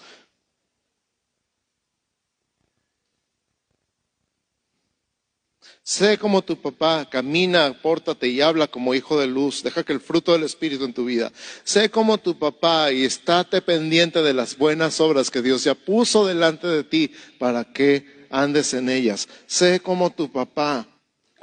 Sé 5.88 6.18
como 6.18 6.42
tu 6.42 6.60
papá 6.60 7.08
camina, 7.10 7.80
pórtate 7.82 8.28
y 8.28 8.42
habla 8.42 8.68
como 8.68 8.94
hijo 8.94 9.20
de 9.20 9.28
luz. 9.28 9.64
Deja 9.64 9.84
que 9.84 9.94
el 9.94 10.02
fruto 10.02 10.34
del 10.34 10.44
Espíritu 10.44 10.84
en 10.84 10.94
tu 10.94 11.06
vida. 11.06 11.32
Sé 11.64 11.90
como 11.90 12.18
tu 12.18 12.38
papá 12.38 12.92
y 12.92 13.06
estate 13.06 13.62
pendiente 13.62 14.22
de 14.22 14.34
las 14.34 14.58
buenas 14.58 15.00
obras 15.00 15.30
que 15.30 15.42
Dios 15.42 15.64
ya 15.64 15.76
puso 15.76 16.26
delante 16.26 16.68
de 16.68 16.84
ti 16.84 17.12
para 17.40 17.64
que 17.64 18.26
andes 18.30 18.74
en 18.74 18.90
ellas. 18.90 19.30
Sé 19.46 19.80
como 19.80 20.10
tu 20.10 20.32
papá 20.32 20.88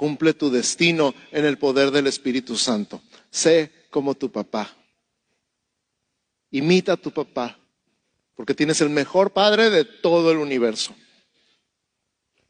Cumple 0.03 0.35
tu 0.35 0.51
destino 0.51 1.15
en 1.31 1.45
el 1.45 1.59
poder 1.59 1.93
del 1.93 2.09
Espíritu 2.09 2.57
Santo. 2.57 3.01
Sé 3.31 3.71
como 3.89 4.17
tu 4.17 4.33
papá. 4.33 4.69
Imita 6.51 6.95
a 6.95 6.97
tu 6.97 7.13
papá, 7.13 7.57
porque 8.35 8.53
tienes 8.53 8.81
el 8.81 8.91
mejor 8.91 9.33
padre 9.33 9.71
de 9.71 9.85
todo 9.85 10.33
el 10.33 10.39
universo. 10.39 10.93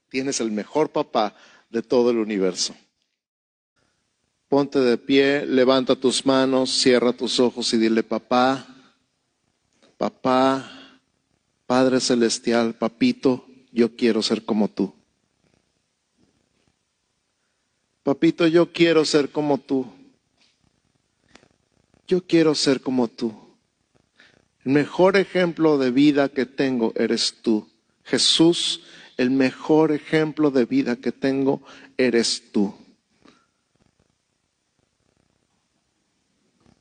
Tienes 0.09 0.41
el 0.41 0.51
mejor 0.51 0.93
papá 0.93 1.35
de 1.73 1.83
todo 1.83 2.11
el 2.11 2.19
universo. 2.19 2.77
Ponte 4.49 4.79
de 4.79 4.99
pie, 4.99 5.47
levanta 5.47 5.97
tus 5.97 6.27
manos, 6.27 6.71
cierra 6.71 7.15
tus 7.15 7.41
ojos 7.41 7.73
y 7.73 7.79
dile, 7.79 8.03
papá, 8.03 8.67
papá, 9.97 11.01
Padre 11.67 12.01
Celestial, 12.01 12.75
papito, 12.75 13.47
yo 13.73 13.97
quiero 13.97 14.23
ser 14.23 14.45
como 14.45 14.69
tú. 14.69 14.93
Papito, 18.03 18.47
yo 18.47 18.73
quiero 18.73 19.07
ser 19.07 19.31
como 19.31 19.57
tú. 19.57 19.87
Yo 22.07 22.27
quiero 22.27 22.55
ser 22.55 22.83
como 22.83 23.09
tú. 23.09 23.33
El 24.67 24.73
mejor 24.73 25.17
ejemplo 25.17 25.79
de 25.79 25.91
vida 25.91 26.29
que 26.29 26.45
tengo 26.45 26.93
eres 26.97 27.39
tú. 27.41 27.71
Jesús, 28.05 28.83
el 29.23 29.31
mejor 29.31 29.93
ejemplo 29.93 30.51
de 30.51 30.65
vida 30.67 30.97
que 30.97 31.13
tengo 31.13 31.63
eres 31.97 32.53
tú. 32.53 32.75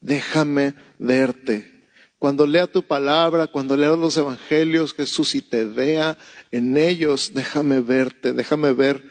Déjame 0.01 0.73
verte. 0.97 1.71
Cuando 2.17 2.45
lea 2.45 2.67
tu 2.67 2.83
palabra, 2.83 3.47
cuando 3.47 3.77
lea 3.77 3.95
los 3.95 4.17
evangelios, 4.17 4.93
Jesús, 4.93 5.33
y 5.35 5.41
te 5.41 5.65
vea 5.65 6.17
en 6.51 6.77
ellos, 6.77 7.31
déjame 7.33 7.79
verte, 7.79 8.33
déjame 8.33 8.73
ver 8.73 9.03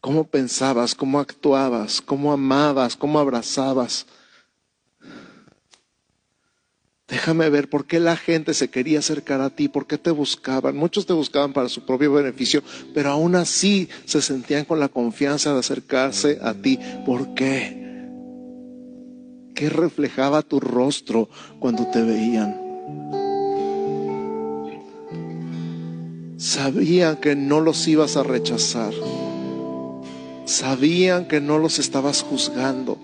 cómo 0.00 0.28
pensabas, 0.28 0.94
cómo 0.94 1.18
actuabas, 1.20 2.00
cómo 2.00 2.32
amabas, 2.32 2.96
cómo 2.96 3.18
abrazabas. 3.18 4.06
Déjame 7.08 7.48
ver 7.50 7.70
por 7.70 7.86
qué 7.86 8.00
la 8.00 8.16
gente 8.16 8.52
se 8.52 8.68
quería 8.68 8.98
acercar 8.98 9.40
a 9.40 9.50
ti, 9.50 9.68
por 9.68 9.86
qué 9.86 9.96
te 9.96 10.10
buscaban. 10.10 10.76
Muchos 10.76 11.06
te 11.06 11.12
buscaban 11.12 11.52
para 11.52 11.68
su 11.68 11.86
propio 11.86 12.12
beneficio, 12.12 12.64
pero 12.94 13.10
aún 13.10 13.36
así 13.36 13.88
se 14.06 14.20
sentían 14.20 14.64
con 14.64 14.80
la 14.80 14.88
confianza 14.88 15.52
de 15.52 15.60
acercarse 15.60 16.40
a 16.42 16.54
ti. 16.54 16.80
¿Por 17.04 17.34
qué? 17.34 17.86
¿Qué 19.54 19.70
reflejaba 19.70 20.42
tu 20.42 20.58
rostro 20.58 21.28
cuando 21.60 21.86
te 21.86 22.02
veían? 22.02 22.66
Sabían 26.38 27.16
que 27.16 27.36
no 27.36 27.60
los 27.60 27.86
ibas 27.86 28.16
a 28.16 28.24
rechazar. 28.24 28.92
Sabían 30.44 31.26
que 31.26 31.40
no 31.40 31.58
los 31.58 31.78
estabas 31.78 32.22
juzgando. 32.22 32.98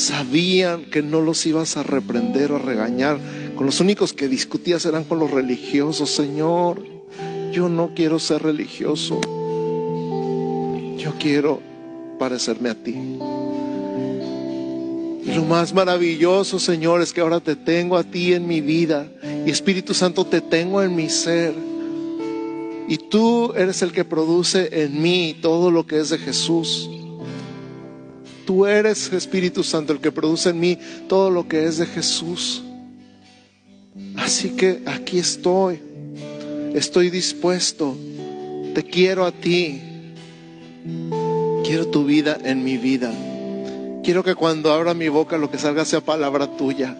Sabían 0.00 0.86
que 0.86 1.02
no 1.02 1.20
los 1.20 1.44
ibas 1.44 1.76
a 1.76 1.82
reprender 1.82 2.52
o 2.52 2.56
a 2.56 2.58
regañar. 2.58 3.18
Con 3.54 3.66
los 3.66 3.80
únicos 3.80 4.14
que 4.14 4.28
discutías 4.28 4.86
eran 4.86 5.04
con 5.04 5.18
los 5.18 5.30
religiosos. 5.30 6.08
Señor, 6.08 6.82
yo 7.52 7.68
no 7.68 7.92
quiero 7.94 8.18
ser 8.18 8.42
religioso. 8.42 9.20
Yo 10.96 11.12
quiero 11.20 11.60
parecerme 12.18 12.70
a 12.70 12.74
ti. 12.74 12.94
Y 15.22 15.34
lo 15.34 15.44
más 15.44 15.74
maravilloso, 15.74 16.58
Señor, 16.58 17.02
es 17.02 17.12
que 17.12 17.20
ahora 17.20 17.40
te 17.40 17.54
tengo 17.54 17.98
a 17.98 18.04
ti 18.04 18.32
en 18.32 18.46
mi 18.46 18.62
vida. 18.62 19.06
Y 19.44 19.50
Espíritu 19.50 19.92
Santo 19.92 20.24
te 20.24 20.40
tengo 20.40 20.82
en 20.82 20.96
mi 20.96 21.10
ser. 21.10 21.52
Y 22.88 22.96
tú 22.96 23.52
eres 23.54 23.82
el 23.82 23.92
que 23.92 24.06
produce 24.06 24.82
en 24.82 25.02
mí 25.02 25.36
todo 25.42 25.70
lo 25.70 25.86
que 25.86 26.00
es 26.00 26.08
de 26.08 26.16
Jesús. 26.16 26.88
Tú 28.50 28.66
eres, 28.66 29.12
Espíritu 29.12 29.62
Santo, 29.62 29.92
el 29.92 30.00
que 30.00 30.10
produce 30.10 30.50
en 30.50 30.58
mí 30.58 30.76
todo 31.06 31.30
lo 31.30 31.46
que 31.46 31.66
es 31.66 31.78
de 31.78 31.86
Jesús. 31.86 32.64
Así 34.16 34.56
que 34.56 34.82
aquí 34.86 35.20
estoy. 35.20 35.80
Estoy 36.74 37.10
dispuesto. 37.10 37.96
Te 38.74 38.82
quiero 38.82 39.24
a 39.24 39.30
ti. 39.30 39.80
Quiero 41.64 41.86
tu 41.92 42.04
vida 42.04 42.38
en 42.42 42.64
mi 42.64 42.76
vida. 42.76 43.12
Quiero 44.02 44.24
que 44.24 44.34
cuando 44.34 44.72
abra 44.72 44.94
mi 44.94 45.08
boca 45.08 45.38
lo 45.38 45.48
que 45.48 45.56
salga 45.56 45.84
sea 45.84 46.00
palabra 46.00 46.56
tuya. 46.56 46.96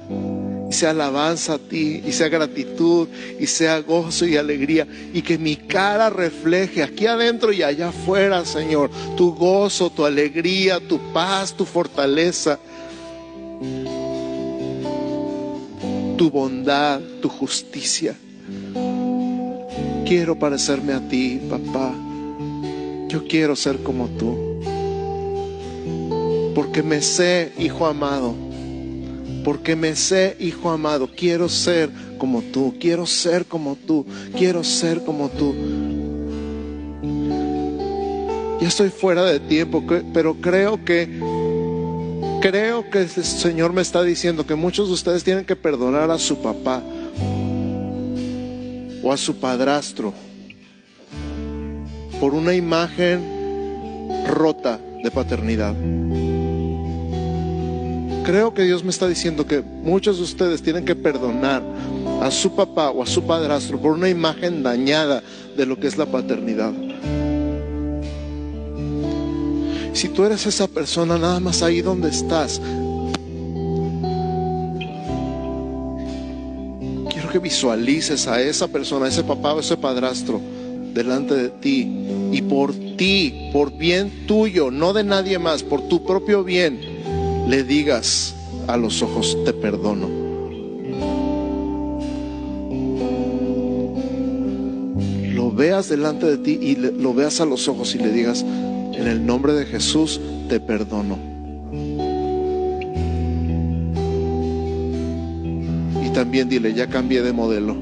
Y 0.71 0.73
sea 0.73 0.91
alabanza 0.91 1.55
a 1.55 1.59
ti, 1.59 2.01
y 2.07 2.13
sea 2.13 2.29
gratitud, 2.29 3.09
y 3.41 3.47
sea 3.49 3.81
gozo 3.81 4.25
y 4.25 4.37
alegría. 4.37 4.87
Y 5.13 5.21
que 5.21 5.37
mi 5.37 5.57
cara 5.57 6.11
refleje 6.11 6.85
aquí 6.85 7.07
adentro 7.07 7.53
y 7.53 7.65
allá 7.65 7.89
afuera, 7.89 8.45
Señor, 8.45 8.89
tu 9.17 9.35
gozo, 9.35 9.91
tu 9.91 10.07
alegría, 10.07 10.79
tu 10.79 11.01
paz, 11.13 11.57
tu 11.57 11.65
fortaleza, 11.65 12.61
tu 16.17 16.31
bondad, 16.31 17.01
tu 17.21 17.29
justicia. 17.29 18.15
Quiero 20.07 20.39
parecerme 20.39 20.93
a 20.93 21.01
ti, 21.01 21.41
papá. 21.51 21.93
Yo 23.09 23.27
quiero 23.27 23.57
ser 23.57 23.79
como 23.79 24.07
tú. 24.07 24.61
Porque 26.55 26.85
me 26.85 27.03
sé, 27.03 27.51
hijo 27.59 27.87
amado 27.87 28.50
porque 29.45 29.77
me 29.77 29.97
sé 29.97 30.37
hijo 30.39 30.71
amado, 30.71 31.09
quiero 31.15 31.49
ser 31.49 31.91
como 32.19 32.43
tú, 32.43 32.75
quiero 32.79 33.07
ser 33.07 33.47
como 33.47 33.77
tú, 33.77 34.07
quiero 34.37 34.63
ser 34.65 35.03
como 35.05 35.29
tú. 35.29 35.55
Ya 38.61 38.69
estoy 38.69 38.91
fuera 38.91 39.25
de 39.25 39.41
tiempo, 39.41 39.83
pero 40.13 40.35
creo 40.35 40.85
que 40.85 41.09
creo 42.41 42.91
que 42.91 42.99
el 42.99 43.09
Señor 43.09 43.73
me 43.73 43.83
está 43.83 44.03
diciendo 44.03 44.47
que 44.47 44.55
muchos 44.55 44.89
de 44.89 44.95
ustedes 44.95 45.25
tienen 45.25 45.45
que 45.45 45.57
perdonar 45.57 46.11
a 46.11 46.19
su 46.19 46.39
papá 46.39 46.83
o 49.03 49.13
a 49.13 49.17
su 49.17 49.37
padrastro 49.37 50.13
por 52.21 52.35
una 52.35 52.55
imagen 52.55 53.21
rota 54.27 54.79
de 55.03 55.11
paternidad. 55.11 55.75
Creo 58.31 58.55
que 58.55 58.63
Dios 58.63 58.85
me 58.85 58.91
está 58.91 59.09
diciendo 59.09 59.45
que 59.45 59.61
muchos 59.61 60.19
de 60.19 60.23
ustedes 60.23 60.63
tienen 60.63 60.85
que 60.85 60.95
perdonar 60.95 61.65
a 62.23 62.31
su 62.31 62.55
papá 62.55 62.91
o 62.91 63.03
a 63.03 63.07
su 63.07 63.25
padrastro 63.25 63.81
por 63.81 63.91
una 63.91 64.09
imagen 64.09 64.63
dañada 64.63 65.21
de 65.57 65.67
lo 65.67 65.81
que 65.81 65.89
es 65.89 65.99
la 65.99 66.07
paternidad. 66.07 66.73
Si 69.95 70.11
tú 70.11 70.23
eres 70.23 70.47
esa 70.47 70.69
persona 70.69 71.19
nada 71.19 71.41
más 71.41 71.61
ahí 71.65 71.81
donde 71.81 72.09
estás, 72.09 72.63
quiero 77.11 77.31
que 77.33 77.41
visualices 77.41 78.29
a 78.29 78.41
esa 78.41 78.69
persona, 78.69 79.07
a 79.07 79.09
ese 79.09 79.25
papá 79.25 79.55
o 79.55 79.59
ese 79.59 79.77
padrastro 79.77 80.41
delante 80.95 81.35
de 81.35 81.49
ti 81.49 82.07
y 82.31 82.43
por 82.43 82.73
ti, 82.97 83.51
por 83.53 83.77
bien 83.77 84.29
tuyo, 84.29 84.71
no 84.71 84.93
de 84.93 85.03
nadie 85.03 85.41
más, 85.41 85.65
por 85.65 85.89
tu 85.89 86.05
propio 86.05 86.45
bien 86.45 86.90
le 87.49 87.65
digas 87.65 88.35
a 88.67 88.77
los 88.77 89.03
ojos, 89.03 89.37
te 89.45 89.53
perdono. 89.53 90.09
Lo 95.33 95.51
veas 95.51 95.89
delante 95.89 96.27
de 96.27 96.39
ti 96.39 96.59
y 96.61 96.77
lo 96.77 97.15
veas 97.15 97.41
a 97.41 97.45
los 97.45 97.69
ojos 97.69 97.95
y 97.95 97.99
le 97.99 98.13
digas, 98.13 98.43
en 98.43 99.07
el 99.07 99.25
nombre 99.25 99.53
de 99.53 99.67
Jesús, 99.67 100.21
te 100.49 100.61
perdono. 100.61 101.19
Y 106.05 106.11
también 106.11 106.49
dile, 106.49 106.75
ya 106.75 106.89
cambié 106.89 107.23
de 107.23 107.33
modelo. 107.33 107.77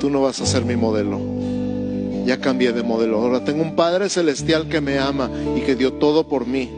Tú 0.00 0.10
no 0.10 0.22
vas 0.22 0.40
a 0.40 0.46
ser 0.46 0.64
mi 0.64 0.76
modelo 0.76 1.39
ya 2.30 2.38
cambié 2.38 2.72
de 2.72 2.84
modelo. 2.84 3.18
Ahora 3.18 3.42
tengo 3.42 3.60
un 3.60 3.74
Padre 3.74 4.08
Celestial 4.08 4.68
que 4.68 4.80
me 4.80 5.00
ama 5.00 5.28
y 5.56 5.62
que 5.62 5.74
dio 5.74 5.94
todo 5.94 6.28
por 6.28 6.46
mí. 6.46 6.70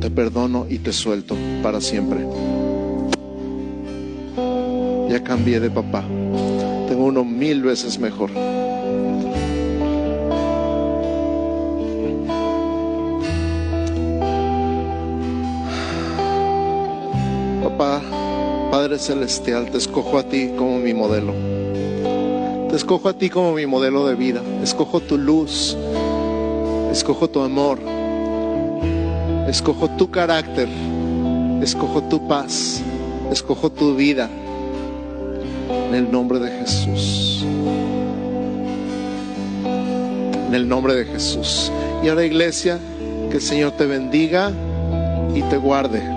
Te 0.00 0.10
perdono 0.10 0.66
y 0.68 0.78
te 0.78 0.92
suelto 0.92 1.36
para 1.62 1.80
siempre. 1.80 2.26
Ya 5.10 5.22
cambié 5.22 5.60
de 5.60 5.70
papá. 5.70 6.02
Tengo 6.88 7.04
uno 7.04 7.24
mil 7.24 7.62
veces 7.62 8.00
mejor. 8.00 8.30
Celestial, 18.98 19.70
te 19.70 19.78
escojo 19.78 20.18
a 20.18 20.22
ti 20.22 20.50
como 20.56 20.78
mi 20.78 20.92
modelo. 20.94 21.32
Te 22.68 22.76
escojo 22.76 23.08
a 23.08 23.12
ti 23.12 23.30
como 23.30 23.52
mi 23.52 23.66
modelo 23.66 24.06
de 24.06 24.14
vida. 24.14 24.42
Escojo 24.62 25.00
tu 25.00 25.18
luz. 25.18 25.76
Escojo 26.90 27.28
tu 27.28 27.40
amor. 27.40 27.78
Escojo 29.48 29.88
tu 29.90 30.10
carácter. 30.10 30.68
Escojo 31.62 32.02
tu 32.04 32.26
paz. 32.28 32.82
Escojo 33.30 33.70
tu 33.70 33.94
vida. 33.94 34.28
En 35.88 35.94
el 35.94 36.10
nombre 36.10 36.38
de 36.38 36.50
Jesús. 36.50 37.44
En 40.48 40.54
el 40.54 40.68
nombre 40.68 40.94
de 40.94 41.04
Jesús. 41.06 41.72
Y 42.02 42.08
ahora 42.08 42.24
iglesia, 42.24 42.78
que 43.30 43.36
el 43.36 43.42
Señor 43.42 43.72
te 43.72 43.86
bendiga 43.86 44.52
y 45.34 45.42
te 45.42 45.56
guarde. 45.56 46.11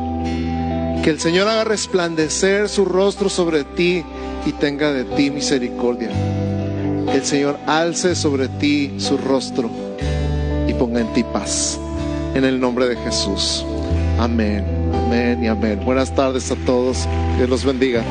Que 1.06 1.12
el 1.12 1.20
Señor 1.20 1.48
haga 1.48 1.66
resplandecer 1.66 2.68
su 2.68 2.84
rostro 2.84 3.30
sobre 3.30 3.64
ti 3.64 4.04
y 4.44 4.52
tenga 4.54 4.92
de 4.92 5.04
ti 5.04 5.30
misericordia. 5.30 6.10
Que 7.12 7.18
el 7.18 7.24
Señor 7.24 7.60
alce 7.68 8.16
sobre 8.16 8.48
ti 8.48 8.96
su 8.98 9.16
rostro 9.16 9.70
y 10.68 10.74
ponga 10.74 11.02
en 11.02 11.14
ti 11.14 11.24
paz. 11.24 11.80
En 12.34 12.44
el 12.44 12.60
nombre 12.60 12.88
de 12.88 12.96
Jesús. 12.96 13.64
Amén, 14.18 14.66
amén 14.96 15.44
y 15.44 15.48
amén. 15.48 15.80
Buenas 15.86 16.10
tardes 16.16 16.50
a 16.50 16.56
todos. 16.66 17.08
Dios 17.38 17.50
los 17.50 17.64
bendiga. 17.64 18.04